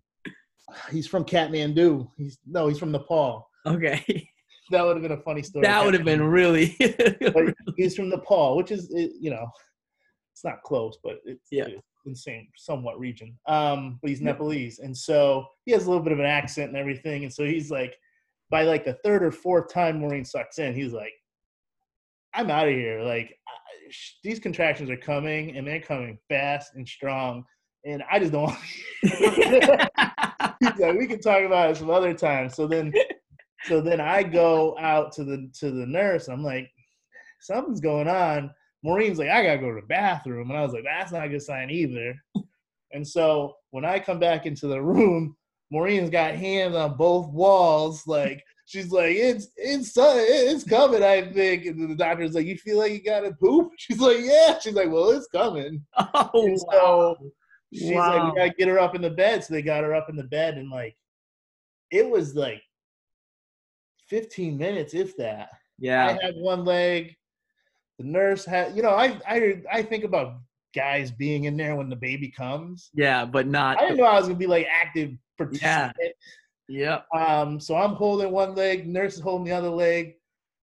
[0.92, 2.10] he's from Kathmandu.
[2.18, 3.50] He's no, he's from Nepal.
[3.66, 4.30] okay.
[4.72, 5.64] That would have been a funny story.
[5.64, 6.78] That would have been really.
[7.76, 8.88] He's from Nepal, which is
[9.20, 9.46] you know,
[10.34, 11.66] it's not close, but it's, Yeah.
[11.68, 13.38] it's insane, somewhat region.
[13.46, 16.78] Um, but he's Nepalese, and so he has a little bit of an accent and
[16.78, 17.94] everything, and so he's like,
[18.50, 21.14] by like the third or fourth time Maureen sucks in, he's like,
[22.34, 23.36] "I'm out of here." Like
[24.24, 27.44] these contractions are coming, and they're coming fast and strong,
[27.86, 28.44] and I just don't.
[28.44, 28.60] want
[30.60, 32.50] he's like, we can talk about it some other time.
[32.50, 32.94] So then,
[33.64, 36.28] so then I go out to the to the nurse.
[36.28, 36.70] I'm like,
[37.40, 38.52] something's going on.
[38.84, 41.30] Maureen's like, I gotta go to the bathroom, and I was like, that's not a
[41.30, 42.16] good sign either.
[42.92, 45.36] And so when I come back into the room,
[45.72, 51.66] Maureen's got hands on both walls, like she's like, it's it's it's coming, I think.
[51.66, 53.72] And the doctor's like, you feel like you gotta poop?
[53.78, 54.60] She's like, yeah.
[54.60, 55.86] She's like, well, it's coming.
[55.98, 57.18] oh, And wow.
[57.20, 57.32] so
[57.74, 59.44] she's like, we gotta get her up in the bed.
[59.44, 60.96] So they got her up in the bed, and like,
[61.92, 62.62] it was like
[64.08, 65.50] 15 minutes, if that.
[65.80, 66.06] yeah.
[66.08, 67.16] I had one leg.
[68.00, 70.38] The nurse had, you know, I I I think about
[70.76, 72.90] guys being in there when the baby comes.
[72.96, 73.78] Yeah, but not.
[73.78, 75.92] I didn't know I was gonna be like active Yeah.
[75.92, 76.16] participant.
[76.70, 77.06] Yep.
[77.16, 80.14] Um, so I'm holding one leg, nurse is holding the other leg.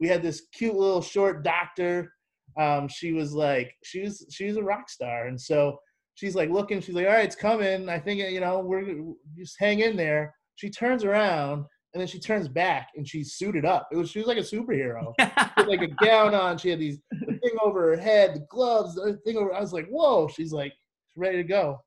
[0.00, 2.12] We had this cute little short doctor.
[2.58, 5.78] Um, she was like, she was she was a rock star, and so
[6.14, 6.80] she's like looking.
[6.80, 7.88] She's like, all right, it's coming.
[7.88, 10.34] I think you know we're just hang in there.
[10.56, 13.88] She turns around and then she turns back and she's suited up.
[13.92, 15.12] It was she was like a superhero.
[15.20, 16.56] She had like a gown on.
[16.58, 19.52] She had these the thing over her head, the gloves, the thing over.
[19.52, 20.28] I was like, whoa.
[20.28, 20.72] She's like
[21.16, 21.80] ready to go.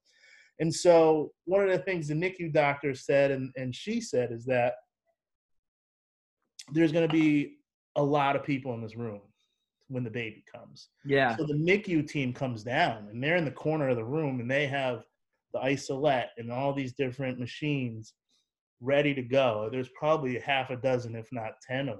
[0.63, 4.45] And so one of the things the NICU doctor said, and, and she said, is
[4.45, 4.75] that
[6.71, 7.57] there's going to be
[7.97, 9.19] a lot of people in this room
[9.89, 10.87] when the baby comes.
[11.03, 11.35] yeah.
[11.35, 14.49] So the NICU team comes down, and they're in the corner of the room, and
[14.49, 15.03] they have
[15.53, 18.13] the isolette and all these different machines
[18.79, 19.67] ready to go.
[19.69, 21.97] There's probably half a dozen, if not ten of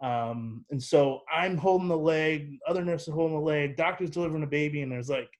[0.00, 0.10] them.
[0.10, 4.48] Um, and so I'm holding the leg, other nurses holding the leg, doctor's delivering a
[4.48, 5.30] baby, and there's like,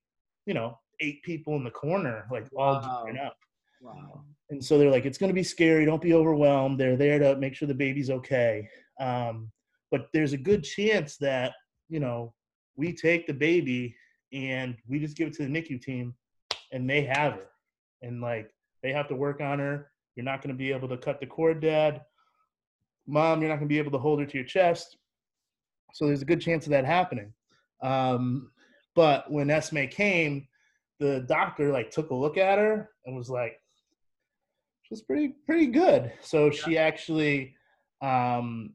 [0.47, 3.03] you know, eight people in the corner, like all Wow.
[3.05, 3.37] joined up.
[3.81, 4.25] Wow.
[4.51, 5.85] And so they're like, it's going to be scary.
[5.85, 6.79] Don't be overwhelmed.
[6.79, 8.69] They're there to make sure the baby's okay.
[8.99, 9.51] Um,
[9.91, 11.53] but there's a good chance that,
[11.89, 12.35] you know,
[12.77, 13.95] we take the baby
[14.33, 16.15] and we just give it to the NICU team
[16.73, 17.47] and they have her.
[18.03, 18.51] And like,
[18.83, 19.91] they have to work on her.
[20.17, 22.03] You're not going to be able to cut the cord, dad.
[23.07, 24.97] Mom, you're not going to be able to hold her to your chest.
[25.93, 27.33] So there's a good chance of that happening.
[27.83, 28.51] Um,
[28.95, 30.47] but when Esme came,
[31.01, 33.59] the doctor like took a look at her and was like,
[34.91, 36.13] was pretty pretty good.
[36.21, 37.55] So she actually
[38.03, 38.75] um,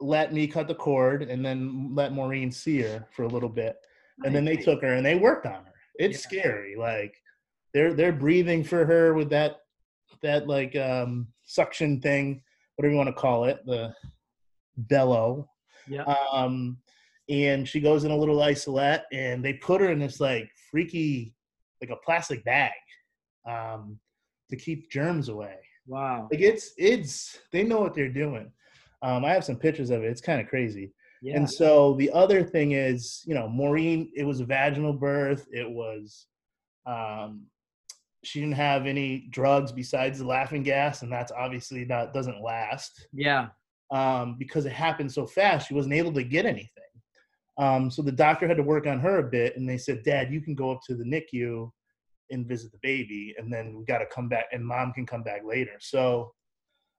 [0.00, 3.76] let me cut the cord and then let Maureen see her for a little bit,
[4.24, 5.72] and then they took her and they worked on her.
[5.98, 6.40] It's Yeah.
[6.40, 6.76] scary.
[6.76, 7.16] Like
[7.72, 9.60] they're they're breathing for her with that
[10.22, 12.42] that like um, suction thing,
[12.74, 13.94] whatever you want to call it, the
[14.76, 15.48] bellow.
[15.88, 16.02] Yeah.
[16.32, 16.78] Um,
[17.28, 21.34] and she goes in a little isolette, and they put her in this like freaky,
[21.80, 22.72] like a plastic bag,
[23.48, 23.98] um,
[24.50, 25.56] to keep germs away.
[25.86, 26.28] Wow.
[26.30, 28.50] Like it's it's they know what they're doing.
[29.02, 30.10] Um, I have some pictures of it.
[30.10, 30.92] It's kind of crazy.
[31.22, 31.36] Yeah.
[31.36, 35.46] And so the other thing is, you know, Maureen, it was a vaginal birth.
[35.50, 36.26] It was,
[36.86, 37.46] um,
[38.22, 43.06] she didn't have any drugs besides the laughing gas, and that's obviously not doesn't last
[43.12, 43.48] yeah.
[43.90, 45.68] um, because it happened so fast.
[45.68, 46.75] She wasn't able to get anything.
[47.58, 50.32] Um, so the doctor had to work on her a bit, and they said, "Dad,
[50.32, 51.70] you can go up to the NICU
[52.30, 55.22] and visit the baby, and then we got to come back, and Mom can come
[55.22, 56.34] back later." So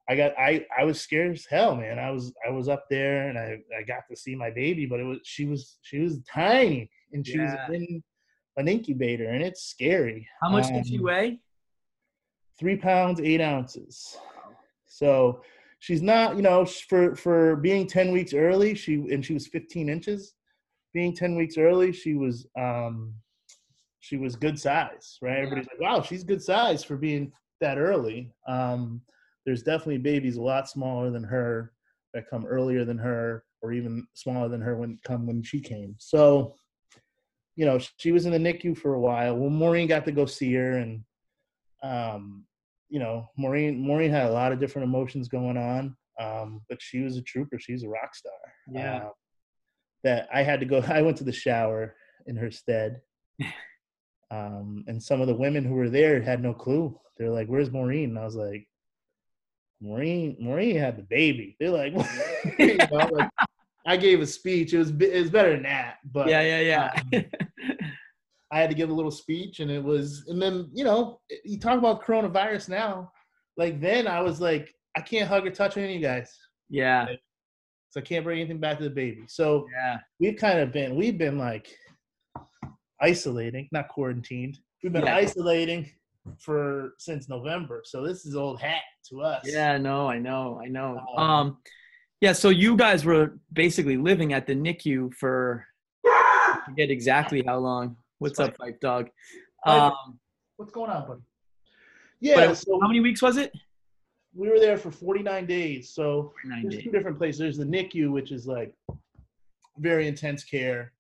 [0.10, 2.00] I got I I was scared as hell, man.
[2.00, 5.00] I was I was up there, and I I got to see my baby, but
[5.00, 7.68] it was she was she was tiny, and she Yeah.
[7.68, 8.04] was in
[8.58, 10.28] an incubator, and it's scary.
[10.42, 11.40] How much did she Um, weigh?
[12.60, 14.18] three pounds eight ounces
[14.88, 15.42] so
[15.80, 19.90] she's not you know for for being 10 weeks early she and she was 15
[19.90, 20.34] inches
[20.98, 23.14] being 10 weeks early she was um
[24.00, 27.32] she was good size right everybody's like wow she's good size for being
[27.62, 29.00] that early um
[29.46, 31.72] there's definitely babies a lot smaller than her
[32.14, 35.96] that come earlier than her or even smaller than her when come when she came
[36.00, 36.56] so
[37.56, 40.26] you know she was in the nicu for a while well maureen got to go
[40.26, 41.04] see her and
[41.84, 42.44] um,
[42.90, 47.02] you know, Maureen Maureen had a lot of different emotions going on, um, but she
[47.02, 47.60] was a trooper.
[47.60, 48.32] She was a rock star.
[48.72, 48.98] Yeah.
[48.98, 49.10] Uh,
[50.04, 50.78] that I had to go.
[50.88, 53.02] I went to the shower in her stead,
[54.32, 56.98] um, and some of the women who were there had no clue.
[57.18, 58.68] They're like, "Where's Maureen?" And I was like,
[59.82, 61.94] "Maureen, Maureen had the baby." They're like,
[62.60, 63.30] you know, like
[63.86, 64.74] I gave a speech.
[64.74, 67.22] It was it was better than that, but yeah, yeah, yeah.
[67.22, 67.26] um,
[68.52, 71.60] I had to give a little speech, and it was, and then you know, you
[71.60, 73.12] talk about coronavirus now.
[73.58, 76.32] Like then, I was like, I can't hug or touch any of you guys,
[76.70, 77.08] yeah,
[77.90, 79.24] so I can't bring anything back to the baby.
[79.28, 79.98] So yeah.
[80.20, 81.68] we've kind of been, we've been like
[83.02, 84.60] isolating, not quarantined.
[84.84, 85.16] We've been Yeah.
[85.16, 85.90] isolating
[86.40, 87.82] for since November.
[87.86, 89.44] So this is old hat to us.
[89.46, 91.00] Yeah, no, I know, I know.
[91.16, 91.58] Um, Um,
[92.22, 95.66] yeah, so you guys were basically living at the NICU for
[96.06, 97.96] I forget exactly how long.
[98.20, 99.10] What's up, Fight Dog?
[99.66, 100.20] Um,
[100.58, 101.22] What's going on, buddy?
[102.20, 102.52] Yeah.
[102.52, 103.54] it- So how many weeks was it?
[104.38, 105.90] We were there for 49 days.
[105.90, 106.84] So Nine there's days.
[106.84, 107.40] two different places.
[107.40, 108.74] There's the NICU, which is like
[109.80, 110.94] very intense care.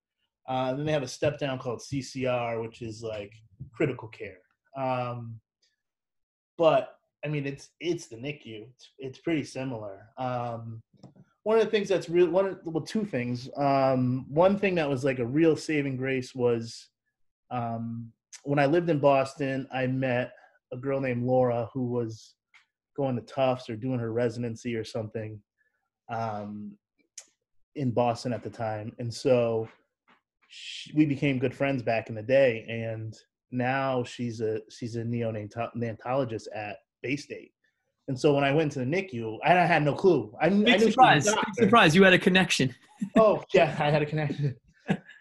[0.47, 3.33] Uh, then they have a step down called CCR, which is like
[3.73, 4.39] critical care.
[4.75, 5.39] Um,
[6.57, 8.67] but I mean, it's it's the NICU.
[8.69, 10.07] It's, it's pretty similar.
[10.17, 10.81] Um,
[11.43, 13.49] one of the things that's real, one of, well, two things.
[13.55, 16.89] Um, one thing that was like a real saving grace was
[17.51, 18.11] um,
[18.43, 19.67] when I lived in Boston.
[19.71, 20.33] I met
[20.73, 22.33] a girl named Laura who was
[22.97, 25.39] going to Tufts or doing her residency or something
[26.09, 26.73] um,
[27.75, 29.69] in Boston at the time, and so
[30.49, 32.65] she, we became good friends back in the day.
[32.69, 33.15] And
[33.51, 37.51] now she's a she's a neonatologist at Bay State.
[38.07, 40.33] And so when I went to the NICU, I had no clue.
[40.39, 41.25] I, kn- I Big knew she was a surprise!
[41.25, 41.95] Big surprise!
[41.95, 42.73] You had a connection.
[43.17, 44.55] Oh yeah, I had a connection.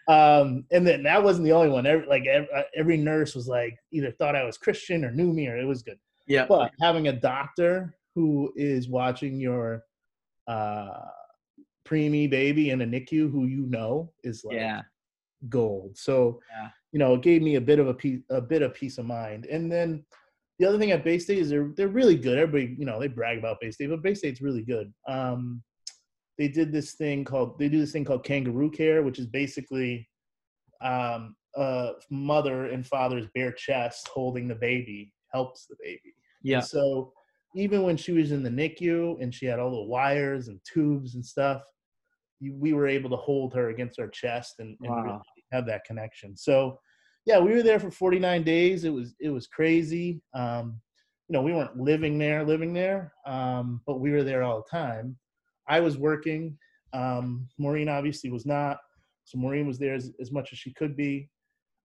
[0.07, 1.85] um, and then that wasn't the only one.
[1.85, 5.47] Every, like every, every nurse was like either thought I was Christian or knew me,
[5.47, 5.99] or it was good.
[6.27, 9.83] Yeah, But having a doctor who is watching your
[10.47, 10.99] uh,
[11.87, 14.81] preemie baby in a NICU who you know is like yeah,
[15.49, 15.97] gold.
[15.97, 16.69] So Yeah.
[16.91, 19.05] you know, it gave me a bit of a piece, a bit of peace of
[19.05, 19.45] mind.
[19.45, 20.03] And then
[20.59, 22.37] the other thing at Bay State is they're they're really good.
[22.37, 24.91] Everybody, you know, they brag about Bay State, but Bay State's really good.
[25.07, 25.61] Um,
[26.37, 30.09] they did this thing called they do this thing called kangaroo care, which is basically
[30.81, 36.13] um, a mother and father's bare chest holding the baby helps the baby.
[36.41, 37.13] Yeah, And so
[37.55, 41.15] even when she was in the NICU and she had all the wires and tubes
[41.15, 41.61] and stuff,
[42.39, 45.19] we were able to hold her against our chest and, and really
[45.51, 46.37] have that connection.
[46.37, 46.79] So
[47.25, 48.83] yeah, we were there for 49 days.
[48.83, 50.21] It was it was crazy.
[50.33, 50.79] Um,
[51.27, 54.77] you know, we weren't living there, living there, um, but we were there all the
[54.77, 55.17] time.
[55.67, 56.57] I was working.
[56.93, 58.77] Um, Maureen obviously was not.
[59.25, 61.29] So Maureen was there as, as much as she could be.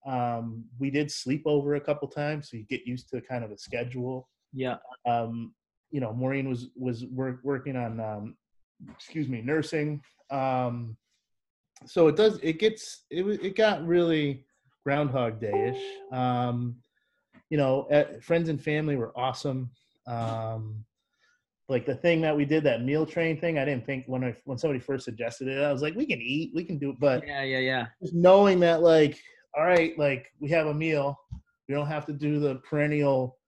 [0.07, 3.51] Um, we did sleep over a couple times, so you get used to kind of
[3.51, 4.29] a schedule.
[4.53, 5.55] Yeah, Um,
[5.91, 8.37] you know, Maureen was was work, working on, um,
[8.95, 10.01] excuse me, nursing.
[10.31, 10.97] Um,
[11.87, 12.39] so it does.
[12.43, 13.05] It gets.
[13.11, 14.47] It it got really
[14.85, 15.83] Groundhog Day-ish.
[16.13, 16.77] Um,
[17.51, 19.71] you know, at, friends and family were awesome.
[20.07, 20.85] Um,
[21.69, 24.37] like the thing that we did, that meal train thing, I didn't think when I
[24.45, 27.01] when somebody first suggested it, I was like, we can eat, we can do it,
[27.01, 27.87] but yeah, yeah, yeah.
[28.03, 29.19] just knowing that like
[29.57, 31.19] all right like we have a meal
[31.69, 33.39] we don't have to do the perennial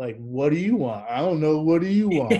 [0.00, 2.32] like what do you want i don't know what do you want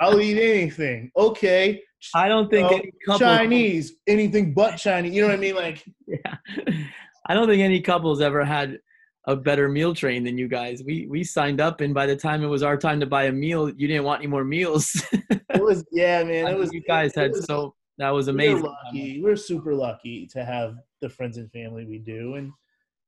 [0.00, 1.80] i'll eat anything okay
[2.14, 3.18] I don't think Oh, any couple.
[3.20, 6.36] chinese anything but chinese you know what i mean like Yeah.
[7.28, 8.78] I don't think any couple's ever had
[9.26, 10.84] a better meal train than you guys.
[10.86, 13.32] We we signed up, and by the time it was our time to buy a
[13.32, 14.86] meal, you didn't want any more meals.
[15.12, 18.62] it was yeah man it was you guys had was- so that was we're amazing.
[18.62, 22.52] lucky we're super lucky to have the friends and family we do and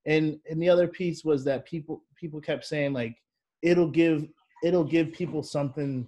[0.07, 3.15] and and the other piece was that people people kept saying like
[3.63, 4.27] it'll give
[4.65, 6.07] it'll give people something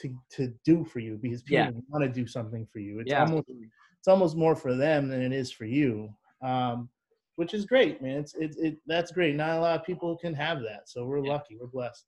[0.00, 1.80] to to do for you because people Yeah.
[1.88, 3.00] want to do something for you.
[3.00, 6.10] It's Yeah, almost it's almost more for them than it is for you.
[6.42, 6.88] Um
[7.36, 8.18] which is great man.
[8.18, 9.34] It's it, it that's great.
[9.34, 11.32] Not a lot of people can have that so we're Yeah.
[11.32, 11.56] lucky.
[11.60, 12.04] We're blessed.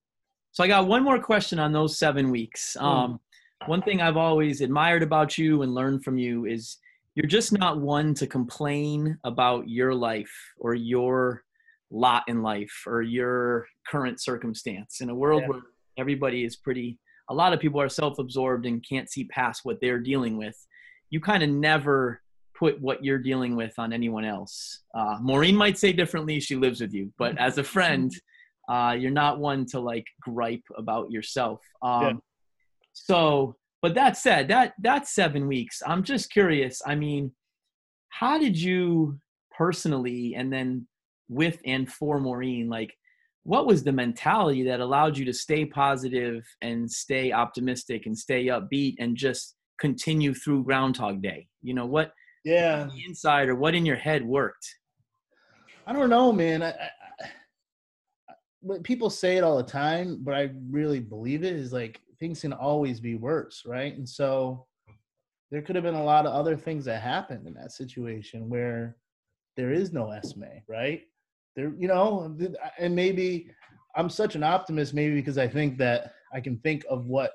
[0.53, 2.77] So I got one more question on those seven weeks.
[2.77, 3.21] Um,
[3.67, 6.79] one thing I've always admired about you and learned from you is
[7.15, 11.45] you're just not one to complain about your life or your
[11.91, 15.01] lot in life or your current circumstance.
[15.01, 15.49] In a world Yeah.
[15.49, 15.61] where
[15.99, 19.81] everybody is pretty, a lot of people are self absorbed and can't see past what
[19.81, 20.57] they're dealing with,
[21.11, 22.21] you kind of never
[22.57, 24.83] put what you're dealing with on anyone else.
[24.95, 28.13] Uh, Maureen might say differently, she lives with you, but as a friend,
[28.69, 31.61] uh, you're not one to like gripe about yourself.
[31.83, 32.13] Um, Yeah.
[32.93, 35.83] So, but that said, that that's seven weeks.
[35.87, 36.83] I'm just curious.
[36.87, 37.33] I mean,
[38.11, 39.19] how did you
[39.57, 40.87] personally, and then
[41.31, 42.95] with and for Maureen, like,
[43.45, 48.47] what was the mentality that allowed you to stay positive and stay optimistic and stay
[48.47, 51.49] upbeat and just continue through Groundhog Day?
[51.63, 52.13] You know what?
[52.45, 54.67] Yeah, the inside or what in your head worked?
[55.87, 56.63] I don't know, man.
[56.63, 56.91] I, I,
[58.73, 61.55] I, people say it all the time, but I really believe it.
[61.55, 63.97] Is like things can always be worse, right?
[63.97, 64.67] And so
[65.51, 68.97] there could have been a lot of other things that happened in that situation where
[69.57, 71.03] there is no Esme, right?
[71.61, 72.35] There, you know,
[72.79, 73.51] and maybe
[73.95, 77.33] I'm such an optimist, maybe because I think that I can think of what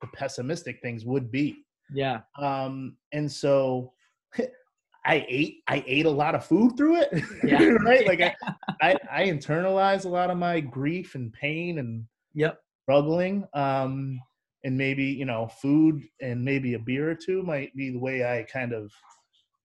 [0.00, 1.64] the pessimistic things would be.
[1.94, 2.22] Yeah.
[2.38, 3.92] Um, and so
[5.04, 7.22] I ate I ate a lot of food through it.
[7.44, 7.62] Yeah.
[7.84, 8.06] right?
[8.06, 8.34] Like I,
[8.82, 12.04] I I internalize a lot of my grief and pain and
[12.34, 12.60] yep.
[12.82, 13.46] struggling.
[13.54, 14.20] Um
[14.64, 18.24] and maybe, you know, food and maybe a beer or two might be the way
[18.24, 18.92] I kind of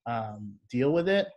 [0.06, 1.28] um deal with it.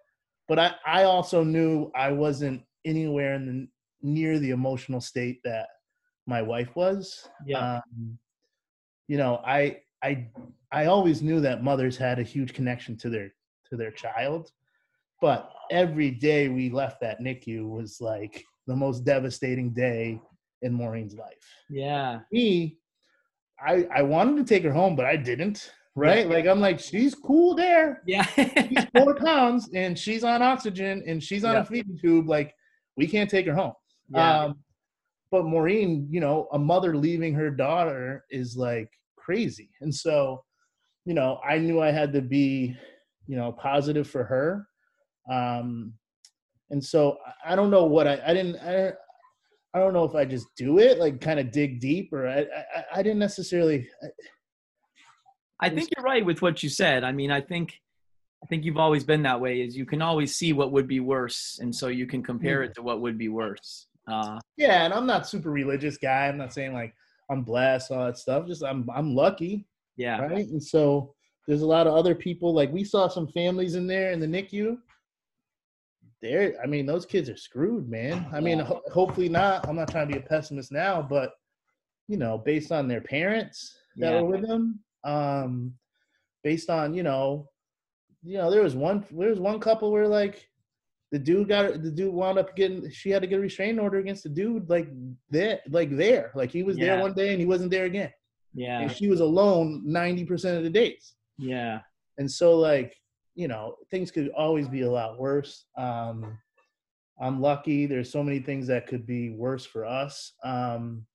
[0.51, 3.69] But I, I also knew I wasn't anywhere in the
[4.03, 5.69] near the emotional state that
[6.27, 7.29] my wife was.
[7.47, 7.77] Yeah.
[7.77, 8.19] Um,
[9.07, 10.27] you know, I I
[10.73, 13.33] I always knew that mothers had a huge connection to their
[13.69, 14.51] to their child.
[15.21, 20.21] But every day we left that NICU was like the most devastating day
[20.63, 21.47] in Maureen's life.
[21.69, 22.23] Yeah.
[22.33, 22.77] Me,
[23.65, 25.73] I I wanted to take her home, but I didn't.
[25.97, 26.27] Right?
[26.27, 26.35] Yeah.
[26.35, 28.03] Like I'm like, she's cool there.
[28.07, 28.23] Yeah.
[28.25, 31.61] she's four pounds and she's on oxygen and she's on yeah.
[31.61, 32.29] a feeding tube.
[32.29, 32.55] Like,
[32.97, 33.73] we can't take her home.
[34.09, 34.45] Yeah.
[34.45, 34.59] Um,
[35.31, 39.71] but Maureen, you know, a mother leaving her daughter is like crazy.
[39.81, 40.43] And so,
[41.05, 42.77] you know, I knew I had to be
[43.31, 44.67] you know positive for her
[45.31, 45.93] um
[46.71, 47.17] and so
[47.47, 48.89] i don't know what i i didn't i
[49.73, 52.41] i don't know if i just do it like kind of dig deep or i
[52.41, 54.07] i, I didn't necessarily I,
[55.61, 57.81] I think you're right with what you said i mean i think
[58.43, 61.01] i think you've always been that way is you can always see what would be
[61.01, 64.95] worse and so you can compare it to what would be worse uh yeah and
[64.95, 66.95] i'm not super religious guy i'm not saying like
[67.31, 71.15] i'm blessed all that stuff just i'm i'm lucky yeah right and so
[71.51, 72.55] there's a lot of other people.
[72.55, 74.79] Like we saw some families in there in the NICU.
[76.23, 78.25] There, I mean, those kids are screwed, man.
[78.33, 79.67] I mean, ho- hopefully not.
[79.67, 81.33] I'm not trying to be a pessimist now, but
[82.07, 84.21] you know, based on their parents that yeah.
[84.21, 85.75] were with them, um,
[86.43, 87.49] based on you know,
[88.23, 90.49] you know, there was one there was one couple where like
[91.13, 93.99] the dude got the dude wound up getting she had to get a restraining order
[93.99, 94.89] against the dude like
[95.29, 96.87] there like there like he was yeah.
[96.87, 98.13] there one day and he wasn't there again
[98.55, 101.81] yeah and she was alone 90% of the days yeah.
[102.19, 102.95] And so like,
[103.35, 105.65] you know, things could always be a lot worse.
[105.77, 106.39] Um
[107.21, 107.87] I'm lucky.
[107.87, 110.35] There's so many things that could be worse for us.
[110.45, 111.07] Um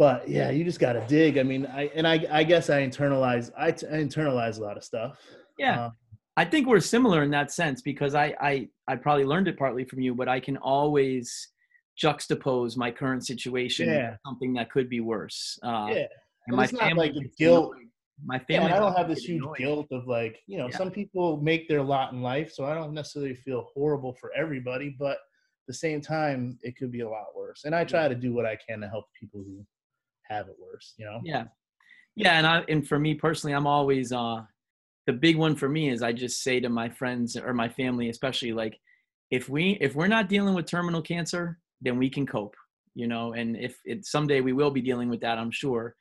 [0.00, 1.36] but yeah, you just got to dig.
[1.36, 4.78] I mean, I and I I guess I internalize I, t- I internalize a lot
[4.78, 5.18] of stuff.
[5.58, 5.84] Yeah.
[5.84, 5.90] Uh,
[6.38, 9.84] I think we're similar in that sense because I, I I probably learned it partly
[9.84, 11.48] from you, but I can always
[12.02, 14.12] juxtapose my current situation yeah.
[14.12, 15.58] with something that could be worse.
[15.62, 16.06] Uh, yeah,
[16.46, 17.74] and, my family like guilt
[18.24, 18.70] my family.
[18.70, 19.58] Yeah, I don't have this huge annoyed.
[19.58, 20.78] guilt of like, you know, yeah.
[20.78, 24.96] some people make their lot in life, so I don't necessarily feel horrible for everybody,
[24.98, 27.64] but at the same time, it could be a lot worse.
[27.66, 29.66] And I try to do what I can to help people who
[30.30, 31.20] have it worse, you know?
[31.24, 31.44] Yeah.
[32.16, 32.38] Yeah.
[32.38, 34.42] And I, and for me personally, I'm always, uh,
[35.06, 38.08] the big one for me is I just say to my friends or my family,
[38.08, 38.78] especially like,
[39.30, 42.56] if we, if we're not dealing with terminal cancer, then we can cope,
[42.94, 45.94] you know, and if it someday we will be dealing with that, I'm sure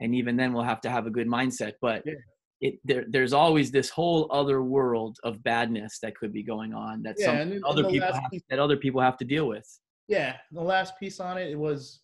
[0.00, 2.14] and even then we'll have to have a good mindset but yeah.
[2.60, 7.02] it there, there's always this whole other world of badness that could be going on
[7.02, 9.46] that yeah, some and, other and people have, piece, that other people have to deal
[9.46, 9.66] with
[10.08, 12.00] yeah the last piece on it it was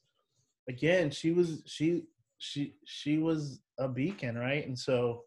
[0.68, 2.04] again she was she
[2.38, 5.22] she she was a beacon right and so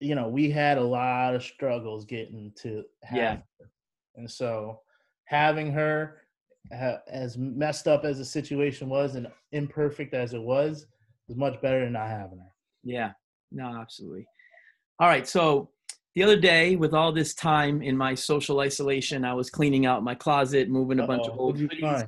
[0.00, 3.70] you know we had a lot of struggles getting to yeah her.
[4.16, 4.80] and so
[5.24, 6.22] having her
[6.70, 10.86] as messed up as the situation was and imperfect as it was
[11.28, 12.52] was much better than not having her.
[12.84, 13.12] Yeah,
[13.52, 14.26] no, absolutely.
[15.00, 15.70] All right, so
[16.14, 20.02] the other day, with all this time in my social isolation, I was cleaning out
[20.02, 21.06] my closet, moving a Uh-oh.
[21.06, 22.04] bunch of old goodies,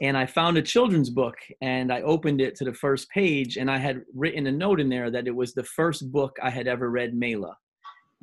[0.00, 1.36] and I found a children's book.
[1.60, 4.88] And I opened it to the first page, and I had written a note in
[4.88, 7.56] there that it was the first book I had ever read, Mela.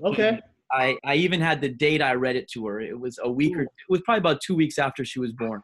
[0.03, 0.39] Okay.
[0.71, 2.82] I, I even had the date I read it to her.
[2.82, 5.61] It was a week or it was probably about two weeks after she was born.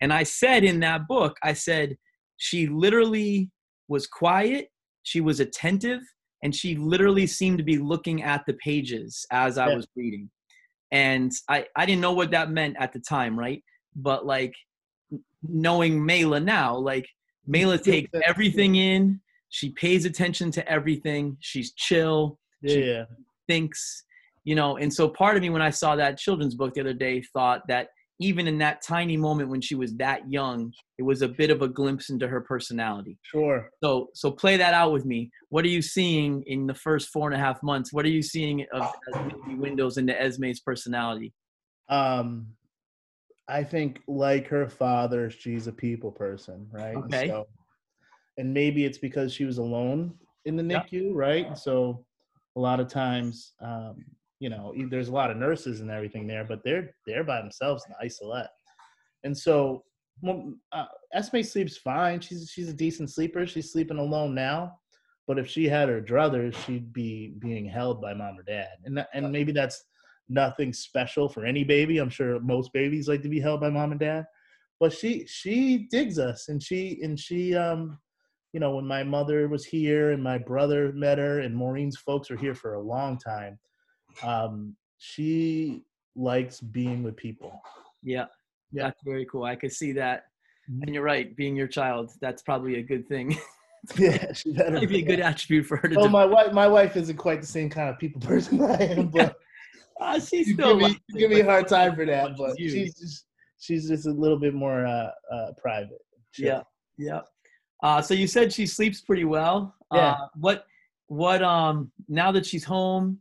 [0.00, 1.96] And I said in that book, I said,
[2.38, 3.50] she literally
[3.88, 4.68] was quiet,
[5.02, 6.00] she was attentive,
[6.42, 9.76] and she literally seemed to be looking at the pages as I yeah.
[9.76, 10.30] was reading.
[10.90, 13.62] And I, I didn't know what that meant at the time, right?
[13.94, 14.54] But like
[15.42, 17.06] knowing Mela now, like
[17.46, 22.74] Mela takes everything in, she pays attention to everything, she's chill, yeah.
[22.74, 23.04] she
[23.48, 24.04] thinks,
[24.44, 26.94] you know, and so part of me when I saw that children's book the other
[26.94, 27.88] day thought that
[28.20, 31.62] even in that tiny moment when she was that young, it was a bit of
[31.62, 33.18] a glimpse into her personality.
[33.22, 33.70] Sure.
[33.82, 35.30] So so play that out with me.
[35.48, 37.92] What are you seeing in the first four and a half months?
[37.94, 41.32] What are you seeing of as windows into Esme's personality?
[41.88, 42.46] Um,
[43.50, 46.94] I think like her father, she's a people person, right?
[46.94, 47.28] And Okay.
[47.28, 47.46] So,
[48.38, 50.82] and maybe it's because she was alone in the Yeah.
[50.84, 51.58] NICU, right?
[51.58, 52.04] So,
[52.56, 54.04] a lot of times, um,
[54.38, 57.84] you know, there's a lot of nurses and everything there, but they're they're by themselves
[57.86, 58.50] in the isolette,
[59.24, 59.84] and so.
[60.22, 60.84] Well, uh,
[61.14, 62.20] Esme sleeps fine.
[62.20, 63.46] She's she's a decent sleeper.
[63.46, 64.78] She's sleeping alone now,
[65.26, 69.02] but if she had her druthers, she'd be being held by mom or dad, and
[69.14, 69.82] and maybe that's
[70.30, 71.98] nothing special for any baby.
[71.98, 74.24] I'm sure most babies like to be held by mom and dad,
[74.78, 77.98] but she she digs us, and she and she um,
[78.52, 82.30] you know, when my mother was here and my brother met her, and Maureen's folks
[82.30, 83.58] were here for a long time,
[84.22, 85.82] um, she
[86.16, 87.60] likes being with people.
[88.02, 88.26] Yeah.
[88.72, 88.84] Yeah.
[88.84, 89.44] That's very cool.
[89.44, 90.24] I could see that.
[90.70, 90.82] Mhm.
[90.82, 93.36] And you're right, being your child, that's probably a good thing.
[93.96, 95.02] Yeah, she better Maybe a be.
[95.04, 96.10] good attribute for her to Oh, do.
[96.10, 99.36] my wife, my wife isn't quite the same kind of people person I am, but
[100.00, 102.36] Ah, she you still give me, you give me a hard time for that.
[102.36, 103.26] But she's just
[103.58, 106.00] she's just a little bit more uh, uh, private.
[106.32, 106.46] Chill.
[106.46, 106.62] Yeah,
[106.96, 107.20] yeah.
[107.82, 109.74] Uh, so you said she sleeps pretty well.
[109.92, 110.12] Yeah.
[110.12, 110.66] Uh, what,
[111.06, 111.42] what?
[111.42, 113.18] Um, now that she's home,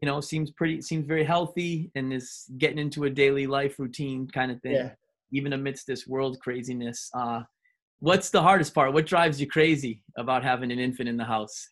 [0.00, 4.28] you know, seems pretty, seems very healthy, and is getting into a daily life routine
[4.28, 4.90] kind of thing, Yeah.
[5.32, 7.10] even amidst this world craziness.
[7.14, 7.42] Uh,
[8.00, 8.92] what's the hardest part?
[8.92, 11.70] What drives you crazy about having an infant in the house?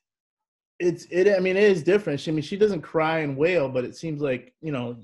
[0.80, 2.20] It's it i mean it is different.
[2.20, 4.96] She, i mean she doesn't cry and wail but it seems like you know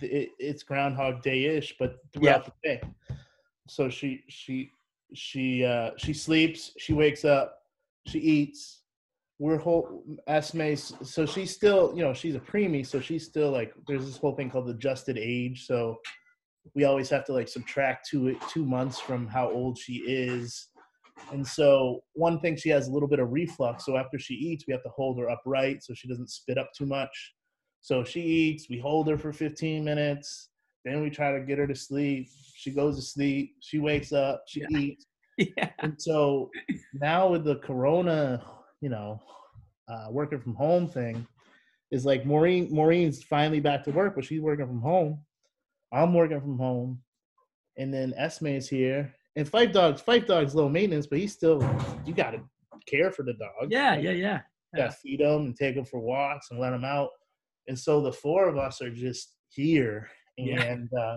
[0.00, 2.80] it, it's groundhog day-ish but throughout the day.
[3.68, 4.72] So she she
[5.14, 7.58] she uh she sleeps she wakes up
[8.06, 8.80] she eats.
[9.38, 13.74] We're whole Esme, so she's still you know she's a preemie so she's still like
[13.88, 15.98] there's this whole thing called adjusted age so
[16.74, 20.68] we always have to like subtract two two months from how old she is
[21.30, 23.86] and so one thing she has a little bit of reflux.
[23.86, 26.70] So after she eats, we have to hold her upright so she doesn't spit up
[26.76, 27.34] too much.
[27.80, 30.50] So she eats, we hold her for 15 minutes,
[30.84, 32.28] then we try to get her to sleep.
[32.54, 34.78] She goes to sleep, she wakes up, she Yeah.
[34.78, 35.06] eats.
[35.56, 36.50] yeah, And so
[36.92, 38.44] now with the corona,
[38.80, 39.20] you know,
[39.88, 41.26] uh, working from home thing,
[41.90, 45.20] is like Maureen Maureen's finally back to work, but she's working from home.
[45.92, 47.02] I'm working from home.
[47.76, 49.14] And then Esme is here.
[49.36, 51.60] And Fight Dog's Fight Dog's low maintenance, but he's still
[52.04, 52.40] you gotta
[52.86, 53.70] care for the dog.
[53.70, 54.40] yeah, yeah, yeah.
[54.72, 57.10] You gotta feed him and take him for walks and let him out.
[57.68, 60.08] And so the four of us are just here.
[60.36, 60.62] Yeah.
[60.62, 61.16] And uh,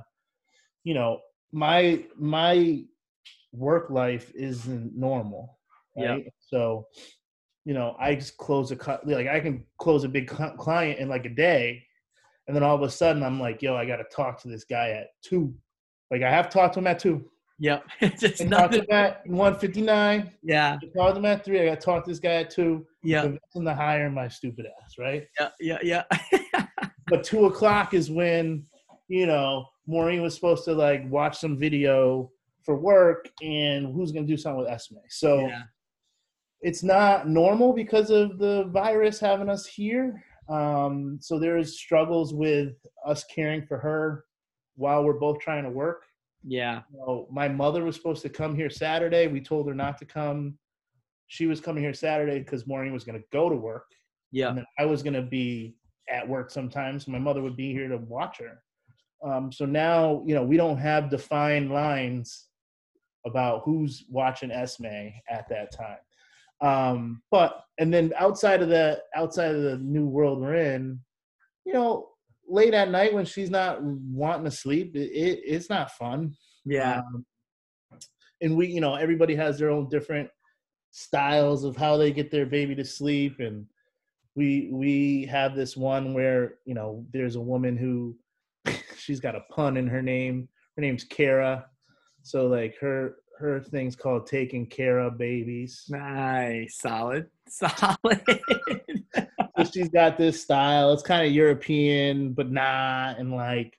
[0.84, 1.20] you know,
[1.52, 2.84] my my
[3.52, 5.58] work life isn't normal.
[5.96, 6.18] Yeah.
[6.40, 6.88] So,
[7.64, 11.08] you know, I just close a cut like I can close a big client in
[11.10, 11.82] like a day,
[12.48, 14.92] and then all of a sudden I'm like, yo, I gotta talk to this guy
[14.92, 15.54] at two.
[16.12, 17.30] Like I have talked to him at two.
[17.60, 17.86] Yep.
[18.02, 18.92] It's just And talked to nothing.
[18.96, 20.32] at 159.
[20.44, 21.62] Yeah, I talked to him at three.
[21.62, 22.86] I got to talk to this guy at two.
[23.04, 25.28] yeah, him to hire my stupid ass, right?
[25.40, 26.04] yeah, yeah, yeah.
[27.08, 28.66] But two o'clock is when,
[29.08, 32.32] you know, Maureen was supposed to like watch some video
[32.64, 34.96] for work and who's going to do something with Esme.
[35.10, 35.62] So yeah.
[36.62, 40.24] it's not normal because of the virus having us here.
[40.50, 42.74] Um, so there's struggles with
[43.06, 44.26] us caring for her
[44.76, 46.06] while we're both trying to work.
[46.48, 46.82] Yeah.
[46.94, 49.28] know, my mother was supposed to come here Saturday.
[49.28, 50.58] We told her not to come.
[51.28, 53.88] She was coming here Saturday because Maureen was going to go to work,
[54.32, 54.50] Yeah.
[54.50, 55.76] and then I was going to be
[56.10, 57.08] at work sometimes.
[57.08, 58.62] My mother would be here to watch her.
[59.28, 62.46] Um, so now, you know, we don't have defined lines
[63.26, 64.86] about who's watching Esme
[65.30, 65.98] at that time.
[66.62, 71.00] Um, but and then outside of the outside of the new world we're in,
[71.66, 72.10] you know,
[72.48, 76.36] late at night when she's not wanting to sleep, it, it, it's not fun.
[76.66, 77.00] Yeah.
[77.00, 77.26] Um,
[78.42, 80.30] and we, you know, everybody has their own different
[80.92, 83.40] styles of how they get their baby to sleep.
[83.40, 83.66] And
[84.36, 88.16] we we have this one where you know there's a woman who
[88.98, 90.50] she's got a pun in her name.
[90.76, 91.66] Her name's Kara.
[92.24, 95.86] So like her her thing's called taking care of babies.
[95.90, 96.78] Nice.
[96.80, 97.28] Solid.
[97.50, 98.42] Solid.
[99.74, 100.92] she's got this style.
[100.94, 103.20] It's kind of European, but not.
[103.20, 103.78] And like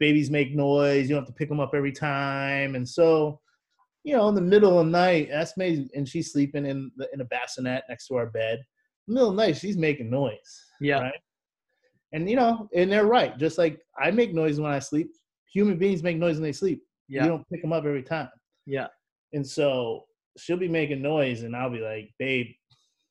[0.00, 1.08] babies make noise.
[1.08, 2.74] You don't have to pick them up every time.
[2.74, 3.40] And so,
[4.04, 7.20] you know, in the middle of the night, Esme and she's sleeping in the, in
[7.20, 8.60] a bassinet next to our bed.
[9.06, 10.64] Middle of the night, she's making noise.
[10.80, 11.00] yeah.
[11.00, 11.20] Right.
[12.12, 13.36] And you know, and they're right.
[13.36, 15.10] Just like I make noise when I sleep,
[15.52, 16.82] human beings make noise when they sleep.
[17.06, 17.24] Yeah.
[17.24, 18.30] You don't pick them up every time.
[18.64, 18.86] Yeah.
[19.34, 20.04] And so
[20.38, 22.46] she'll be making noise, and I'll be like, babe,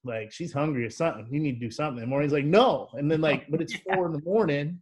[0.08, 1.28] like she's hungry or something.
[1.32, 2.02] You need to do something.
[2.02, 2.90] And Maureen's like, no.
[2.94, 4.82] And then like, but it's four in the morning.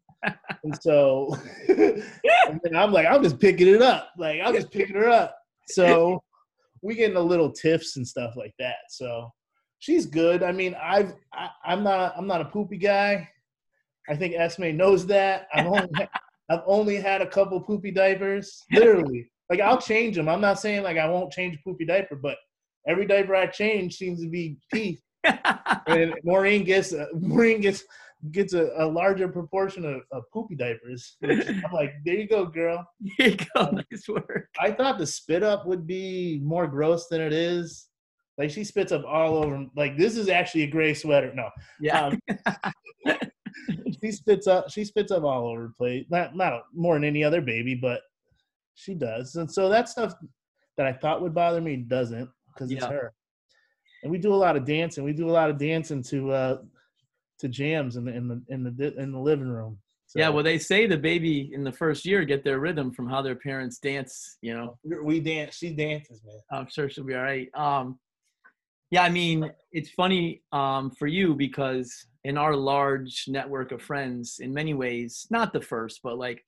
[0.63, 1.35] And so
[1.67, 4.09] and I'm like, I'm just picking it up.
[4.17, 5.37] Like I'm just picking her up.
[5.67, 6.23] So
[6.81, 8.75] we get in a little tiffs and stuff like that.
[8.89, 9.29] So
[9.79, 10.43] she's good.
[10.43, 13.27] I mean, I've I, I'm not I'm not a poopy guy.
[14.07, 15.47] I think Esme knows that.
[15.53, 15.89] I've only
[16.49, 18.63] I've only had a couple poopy diapers.
[18.71, 20.29] Literally, like I'll change them.
[20.29, 22.37] I'm not saying like I won't change a poopy diaper, but
[22.87, 25.01] every diaper I change seems to be pee.
[25.87, 27.83] and Maureen gets uh, Maureen gets
[28.31, 31.15] gets a, a larger proportion of, of poopy diapers.
[31.19, 32.85] which I'm like, there you go, girl.
[33.17, 33.69] Here you go.
[33.91, 34.49] Nice work.
[34.59, 37.87] I thought the spit up would be more gross than it is.
[38.37, 39.65] Like she spits up all over.
[39.75, 41.33] Like this is actually a gray sweater.
[41.33, 41.49] No,
[41.79, 42.05] Yeah.
[42.07, 42.19] um,
[44.03, 44.69] she spits up.
[44.69, 46.05] She spits up all over the place.
[46.09, 48.01] Not not more than any other baby, but
[48.73, 49.35] she does.
[49.35, 50.13] And so that stuff
[50.77, 52.89] that I thought would bother me doesn't because it's Yeah.
[52.91, 53.13] her.
[54.05, 55.03] And we do a lot of dancing.
[55.03, 56.57] We do a lot of dancing to uh
[57.39, 59.79] to jams in the in the in the in the living room.
[60.05, 60.29] So yeah.
[60.29, 63.35] Well, they say the baby in the first year get their rhythm from how their
[63.35, 64.37] parents dance.
[64.41, 65.55] You know, we dance.
[65.55, 66.39] She dances, man.
[66.51, 67.49] I'm sure she'll be all right.
[67.55, 67.97] Um,
[68.91, 71.91] yeah, I mean, it's funny um, for you because
[72.25, 76.45] in our large network of friends, in many ways, not the first, but like,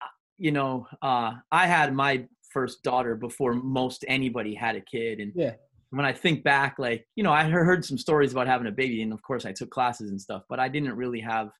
[0.00, 0.06] uh,
[0.38, 5.32] you know, uh, I had my first daughter before most anybody had a kid, and
[5.34, 5.54] Yeah.
[5.92, 9.02] When I think back, like, you know, I heard some stories about having a baby,
[9.02, 11.50] and of course, I took classes and stuff, but I didn't really have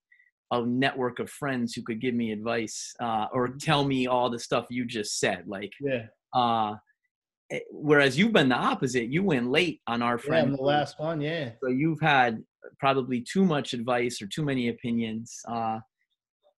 [0.50, 4.38] a network of friends who could give me advice uh, or tell me all the
[4.38, 6.06] stuff you just said, like Yeah.
[6.34, 6.74] uh
[7.50, 10.62] eh, whereas you've been the opposite you went late on our Yeah, friend I'm the
[10.62, 11.20] last one.
[11.20, 11.50] Yeah.
[11.62, 12.42] so you've had
[12.78, 15.78] probably too much advice or too many opinions uh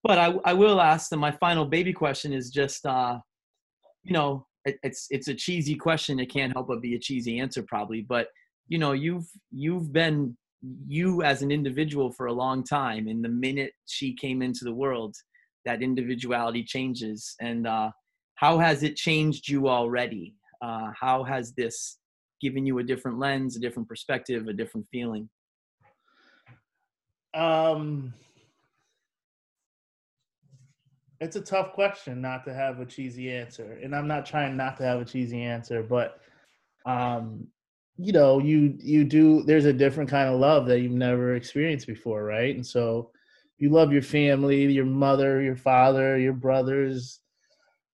[0.03, 3.17] but i i will ask them my final baby question is just uh
[4.03, 6.19] you know it, it's it's a cheesy question.
[6.19, 8.27] It can't help but be a cheesy answer probably but
[8.67, 10.35] you know you've you've been
[10.87, 14.73] you as an individual for a long time and the minute she came into the
[14.73, 15.15] world
[15.63, 17.35] that individuality changes.
[17.39, 17.91] And uh
[18.35, 20.35] how has it changed you already?
[20.61, 21.99] Uh how has this
[22.41, 25.29] given you a different lens a different perspective a different feeling?
[27.35, 28.13] Um,
[31.19, 34.77] it's a tough question not to have a cheesy answer, and I'm not trying not
[34.77, 36.19] to have a cheesy answer, but
[36.85, 37.47] um,
[37.97, 39.43] you know, you you do.
[39.43, 42.55] There's a different kind of love that you've never experienced before, right?
[42.55, 43.11] And so,
[43.57, 47.21] you love your family, your mother, your father, your brothers.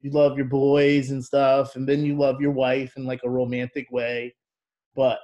[0.01, 3.29] You love your boys and stuff, and then you love your wife in like a
[3.29, 4.33] romantic way,
[4.95, 5.19] but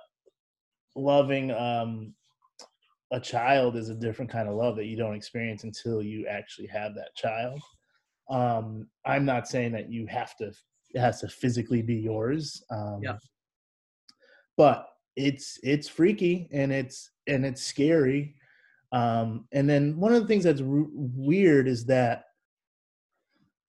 [0.96, 2.14] loving um
[3.12, 6.68] a child is a different kind of love that you don't experience until you actually
[6.68, 7.62] have that child.
[8.30, 10.52] Um, I'm not saying that you have to
[10.94, 12.64] it has to physically be yours.
[12.72, 13.18] Um, Yeah.
[14.56, 18.36] But it's it's freaky and it's and it's scary.
[18.92, 22.24] Um, and then one of the things that's r- weird is that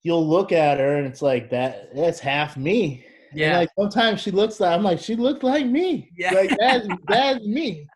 [0.03, 3.05] you'll look at her and it's like that that's half me.
[3.31, 6.11] And, yeah like sometimes she looks like I'm like she looked like me.
[6.17, 6.33] Yeah.
[6.33, 7.87] Like that's that's me.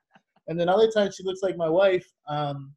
[0.48, 2.06] And then other times she looks like my wife.
[2.28, 2.74] Um,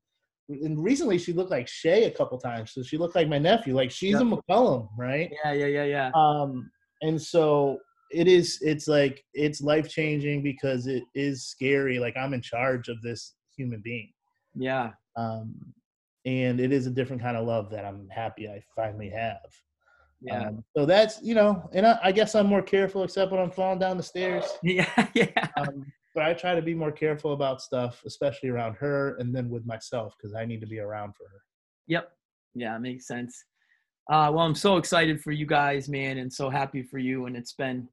[0.50, 2.72] and recently she looked like Shay a couple times.
[2.72, 3.76] So she looked like my nephew.
[3.76, 5.32] Like she's a McCollum, right?
[5.44, 6.70] yeah yeah yeah yeah Um,
[7.02, 7.80] and so
[8.12, 8.60] it is.
[8.62, 11.98] It's like it's life changing because it is scary.
[12.00, 14.12] Like I'm in charge of this human being.
[14.56, 15.56] yeah Um,
[16.26, 19.38] and it is a different kind of love that I'm happy I finally have.
[20.22, 23.42] yeah Um, so that's you know, and I, I guess I'm more careful, except when
[23.42, 24.46] I'm falling down the stairs.
[24.64, 29.16] yeah yeah Um, but I try to be more careful about stuff, especially around her,
[29.18, 31.42] and then with myself because I need to be around for her.
[31.88, 32.12] Yep.
[32.56, 33.44] Yeah, makes sense.
[34.10, 37.26] Uh, well, I'm so excited for you guys, man, and so happy for you.
[37.26, 37.88] And it's been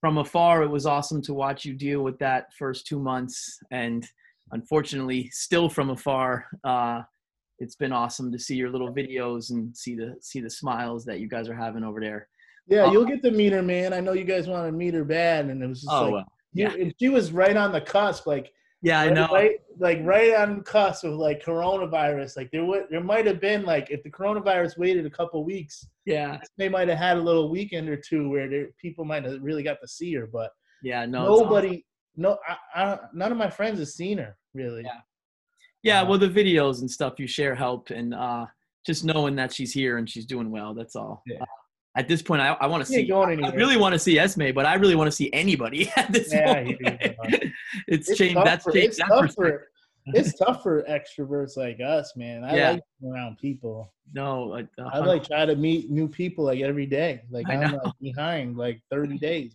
[0.00, 3.58] from afar, it was awesome to watch you deal with that first two months.
[3.70, 4.06] And
[4.52, 7.02] unfortunately, still from afar, uh,
[7.58, 11.20] it's been awesome to see your little videos and see the see the smiles that
[11.20, 12.28] you guys are having over there.
[12.68, 13.92] Yeah, Uh, you'll get to meet her, man.
[13.92, 16.12] I know you guys want to meet her bad, and it was just Oh, like
[16.12, 16.74] well, you, yeah.
[16.74, 18.52] and she was right on the cusp, like
[18.84, 19.28] yeah, I right, know.
[19.28, 22.36] right, like right on the cusp of like coronavirus.
[22.36, 25.86] Like there would, there might have been like if the coronavirus waited a couple weeks,
[26.04, 29.40] Yeah, they might have had a little weekend or two where there, people might have
[29.40, 30.50] really got to see her, but
[30.82, 31.44] yeah, no, it's awesome.
[31.44, 31.84] nobody,
[32.16, 34.82] no, I, I, none of my friends have seen her really.
[34.82, 35.00] Yeah.
[35.84, 38.46] Yeah, Uh, well, the videos and stuff you share help, and uh,
[38.86, 40.74] just knowing that she's here and she's doing well.
[40.74, 41.22] That's all.
[41.26, 41.38] Yeah.
[41.40, 41.46] Uh,
[41.94, 43.06] at this point, I, I want to see.
[43.06, 43.52] going I anywhere.
[43.56, 46.54] really want to see Esme, but I really want to see anybody at this Yeah,
[46.54, 46.66] point.
[46.68, 46.84] hear you,
[47.22, 47.52] man.
[47.88, 48.34] it's, It's changed.
[48.36, 49.68] tough That's for- changed it's that tough for
[50.06, 52.44] it's tough for extroverts like us, man.
[52.44, 52.70] I Yeah.
[52.72, 53.92] like around people.
[54.14, 57.22] No, I, I like try to meet new people like every day.
[57.30, 59.54] Like I I'm like behind like 30 days.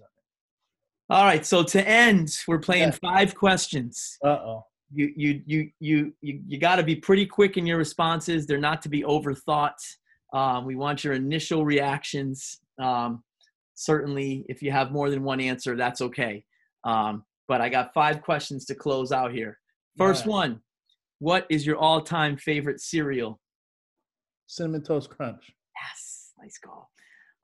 [1.10, 2.98] All right, so to end, we're playing Yeah.
[3.14, 4.18] five questions.
[4.24, 4.66] Uh oh.
[4.94, 8.46] You you you you you you got to be pretty quick in your responses.
[8.48, 9.74] They're not to be overthought.
[10.34, 12.60] Um, we want your initial reactions.
[12.80, 13.24] Um,
[13.76, 16.44] certainly, if you have more than one answer, that's okay.
[16.84, 19.60] Um, but I got five questions to close out here.
[19.98, 20.32] First Yeah.
[20.32, 20.62] one
[21.20, 23.40] What is your all time favorite cereal?
[24.46, 25.52] Cinnamon Toast Crunch.
[25.76, 26.92] Yes, nice call.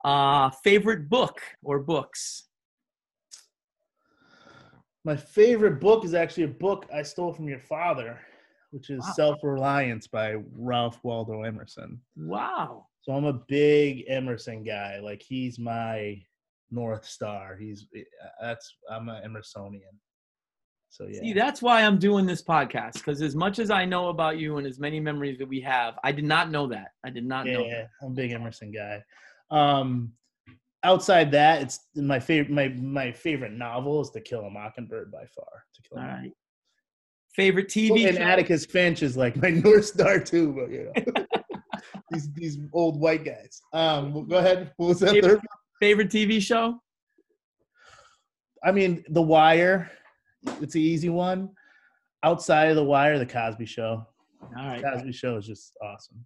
[0.04, 2.44] Uh, favorite book or books?
[5.04, 8.20] My favorite book is actually a book I stole from your father,
[8.74, 9.12] which is Wow.
[9.12, 12.00] Self Reliance by Ralph Waldo Emerson.
[12.16, 12.86] Wow.
[13.02, 14.98] So I'm a big Emerson guy.
[14.98, 16.20] Like he's my
[16.72, 17.56] north star.
[17.56, 18.02] He's eh,
[18.40, 19.94] that's I'm an Emersonian.
[20.88, 21.20] So yeah.
[21.20, 24.56] See, that's why I'm doing this podcast because as much as I know about you
[24.58, 26.88] and as many memories that we have, I did not know that.
[27.04, 27.62] I did not know.
[27.62, 27.68] That.
[27.68, 29.04] Yeah, I'm a big Emerson guy.
[29.52, 30.12] Um,
[30.82, 32.50] outside that, it's my favorite.
[32.50, 35.64] My my favorite novel is To Kill a Mockingbird by far.
[35.74, 36.32] To Kill a All right.
[37.34, 38.22] Favorite TV and show?
[38.22, 40.52] Atticus Finch is like my north star too.
[40.52, 41.26] But you know,
[42.10, 43.60] these these old white guys.
[43.72, 44.72] Um, well, go ahead.
[44.76, 45.40] What was that Favorite- third?
[45.80, 46.80] Favorite TV show?
[48.62, 49.90] I mean, The Wire.
[50.60, 51.50] It's an easy one.
[52.22, 54.06] Outside of The Wire, The Cosby Show.
[54.40, 54.82] All right.
[54.82, 56.24] Cosby Show is just awesome.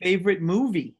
[0.00, 0.96] Favorite movie?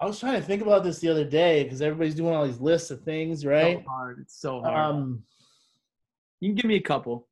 [0.00, 2.60] I was trying to think about this the other day because everybody's doing all these
[2.60, 3.78] lists of things, right?
[3.78, 4.18] So hard.
[4.20, 4.94] It's so hard.
[4.94, 5.22] Um,
[6.42, 7.28] you can give me a couple.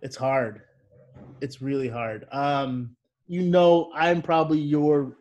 [0.00, 0.62] it's hard.
[1.42, 2.26] It's really hard.
[2.32, 2.96] Um,
[3.26, 5.18] you know, I'm probably your.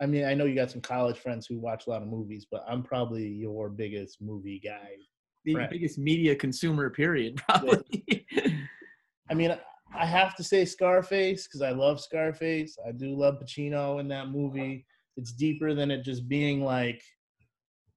[0.00, 2.44] I mean, I know you got some college friends who watch a lot of movies,
[2.50, 4.96] but I'm probably your biggest movie guy.
[5.44, 5.70] The Right.
[5.70, 8.26] biggest media consumer, period, probably.
[9.30, 9.56] I mean,
[9.96, 12.76] I have to say Scarface because I love Scarface.
[12.84, 14.84] I do love Pacino in that movie.
[15.16, 17.00] It's deeper than it just being like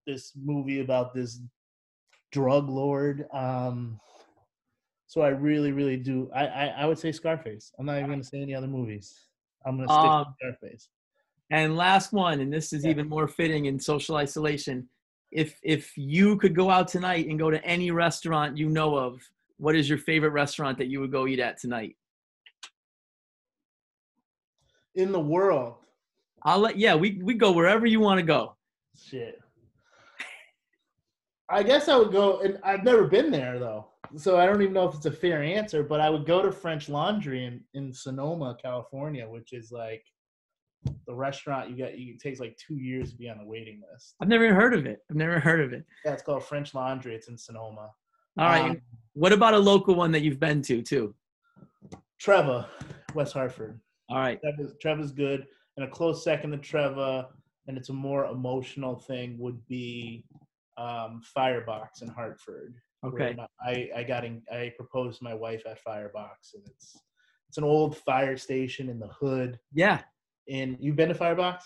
[0.06, 1.42] this movie about this
[2.36, 3.26] drug lord.
[3.34, 3.98] Um,
[5.08, 6.30] so I really, really do.
[6.36, 7.72] I, I, I would say Scarface.
[7.80, 9.16] I'm not even going to say any other movies.
[9.66, 10.90] I'm going to stick Um, with Scarface.
[11.50, 12.92] and last one, and this is Yeah.
[12.92, 14.90] even more fitting in social isolation.
[15.32, 19.22] If if you could go out tonight and go to any restaurant you know of,
[19.58, 21.96] what is your favorite restaurant that you would go eat at tonight?
[24.96, 25.76] In the world,
[26.44, 28.56] I'll let yeah, we we go wherever you want to go.
[28.98, 29.40] shit.
[31.50, 33.88] I guess I would go, and I've never been there though,
[34.18, 35.84] so I don't even know if it's a fair answer.
[35.84, 40.04] But I would go to French Laundry in in Sonoma, California, which is like
[41.06, 41.98] the restaurant you got.
[41.98, 44.16] You it takes like two years to be on the waiting list.
[44.22, 45.04] I've never heard of it.
[45.10, 45.86] I've never heard of it.
[46.04, 47.14] Yeah, it's called French Laundry.
[47.14, 47.92] It's in Sonoma.
[48.38, 48.72] All right.
[48.72, 48.82] Um,
[49.14, 51.14] what about a local one that you've been to too?
[52.22, 52.68] Treva,
[53.14, 53.80] West Hartford.
[54.10, 54.40] All right.
[54.44, 55.46] Treva's, Treva's good,
[55.78, 57.28] and a close second to Treva,
[57.68, 60.26] and it's a more emotional thing would be
[60.78, 62.76] um, Firebox in Hartford.
[63.06, 63.36] Okay.
[63.66, 66.96] I I got in, I proposed to my wife at Firebox, and it's
[67.50, 69.60] it's an old fire station in the hood.
[69.74, 70.02] Yeah.
[70.50, 71.66] And you've been to Firebox?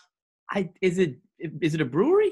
[0.52, 2.32] I is it is it a brewery?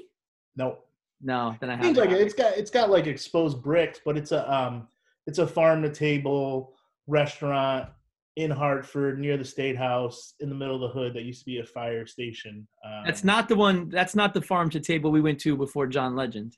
[0.55, 0.79] No.
[1.21, 2.21] No, then I Seems like it.
[2.21, 4.87] it's got it's got like exposed bricks, but it's a um
[5.25, 6.75] it's a farm to table
[7.07, 7.89] restaurant
[8.35, 11.45] in Hartford near the State House in the middle of the hood that used to
[11.45, 12.67] be a fire station.
[12.85, 13.89] Um, That's not the one.
[13.89, 16.55] That's not the farm to table we went to before John Legend.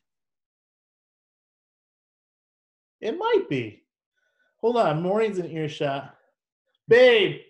[3.01, 3.83] It might be.
[4.61, 6.15] Hold on, Maureen's in earshot.
[6.87, 7.41] Babe,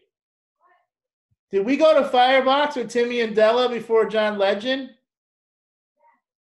[1.51, 4.91] did we go to Firebox with Timmy and Della before John Legend?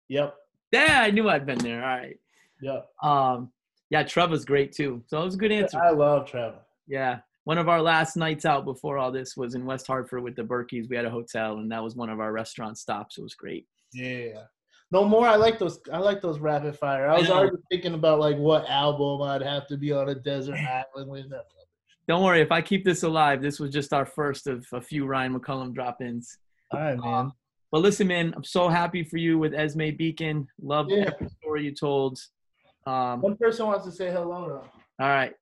[0.08, 0.34] Yep.
[0.70, 1.82] Yeah, I knew I'd been there.
[1.82, 2.16] All right.
[2.60, 2.88] Yep.
[3.02, 3.50] Um,
[3.90, 5.02] yeah, Treva's great too.
[5.06, 5.82] So it was a good answer.
[5.82, 6.60] I love Treva.
[6.86, 7.20] Yeah.
[7.44, 10.44] One of our last nights out before all this was in West Hartford with the
[10.44, 10.88] Berkeys.
[10.88, 13.18] We had a hotel, and that was one of our restaurant stops.
[13.18, 13.66] It was great.
[13.92, 14.44] Yeah.
[14.92, 15.26] No more.
[15.26, 15.80] I like those.
[15.92, 17.08] I like those rapid fire.
[17.08, 17.36] I was know.
[17.36, 20.58] already thinking about like what album I'd have to be on a desert
[20.94, 21.26] island with.
[22.08, 25.06] Don't worry, if I keep this alive, this was just our first of a few
[25.06, 26.36] Ryan McCollum drop-ins.
[26.72, 27.32] All right, man.
[27.70, 30.46] But listen, man, I'm so happy for you with Esme Beacon.
[30.60, 31.10] Love Yeah.
[31.14, 32.18] every story you told.
[32.86, 35.04] Um, One person wants to say hello though.
[35.04, 35.32] all right.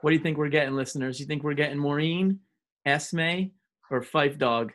[0.00, 1.20] What do you think we're getting, listeners?
[1.20, 2.40] You think we're getting Maureen,
[2.90, 3.50] Esme,
[3.90, 4.72] or Fife Dog?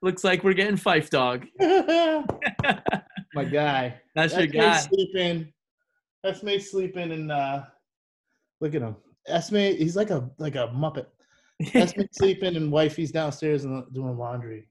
[0.00, 1.46] Looks like we're getting Fife Dog.
[3.34, 4.00] My guy.
[4.14, 4.78] That's your Esme's guy.
[4.78, 5.52] sleeping.
[6.24, 7.64] Esme's sleeping, and uh,
[8.60, 8.96] look at him.
[9.26, 11.06] Esme, he's like a like a muppet.
[11.74, 14.68] Esme's sleeping, and wifey's downstairs and doing laundry.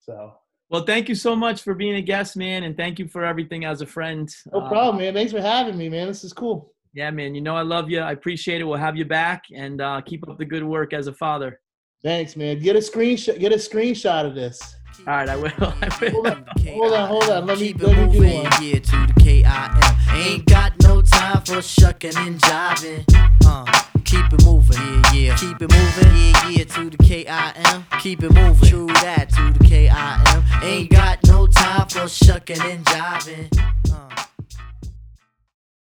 [0.00, 0.32] So
[0.72, 3.64] well, thank you so much for being a guest, man, and thank you for everything
[3.64, 4.28] as a friend.
[4.52, 5.14] no Uh, problem, man.
[5.14, 6.08] Thanks for having me, man.
[6.08, 6.72] This is cool.
[6.94, 7.34] Yeah, man.
[7.34, 8.00] You know I love you.
[8.00, 8.64] I appreciate it.
[8.64, 11.60] We'll have you back, and uh, keep up the good work as a father.
[12.02, 12.58] Thanks, man.
[12.58, 13.38] Get a screenshot.
[13.38, 14.60] Get a screenshot of this.
[15.06, 15.52] All right, I will.
[15.60, 16.10] I will.
[16.10, 17.46] Hold on, hold on, hold on.
[17.46, 18.52] Let me Keep let me do moving, one.
[18.62, 20.16] yeah, to the K-I-M.
[20.16, 23.04] Ain't got no time for shucking and jiving.
[23.46, 23.81] Uh,
[24.12, 25.36] keep it moving, yeah, yeah.
[25.36, 27.86] Keep it moving, yeah, yeah, to the K-I-M.
[28.00, 30.44] Keep it moving, true that, to the K-I-M.
[30.62, 33.48] Ain't got no time for shucking and jiving.
[33.90, 34.24] Uh,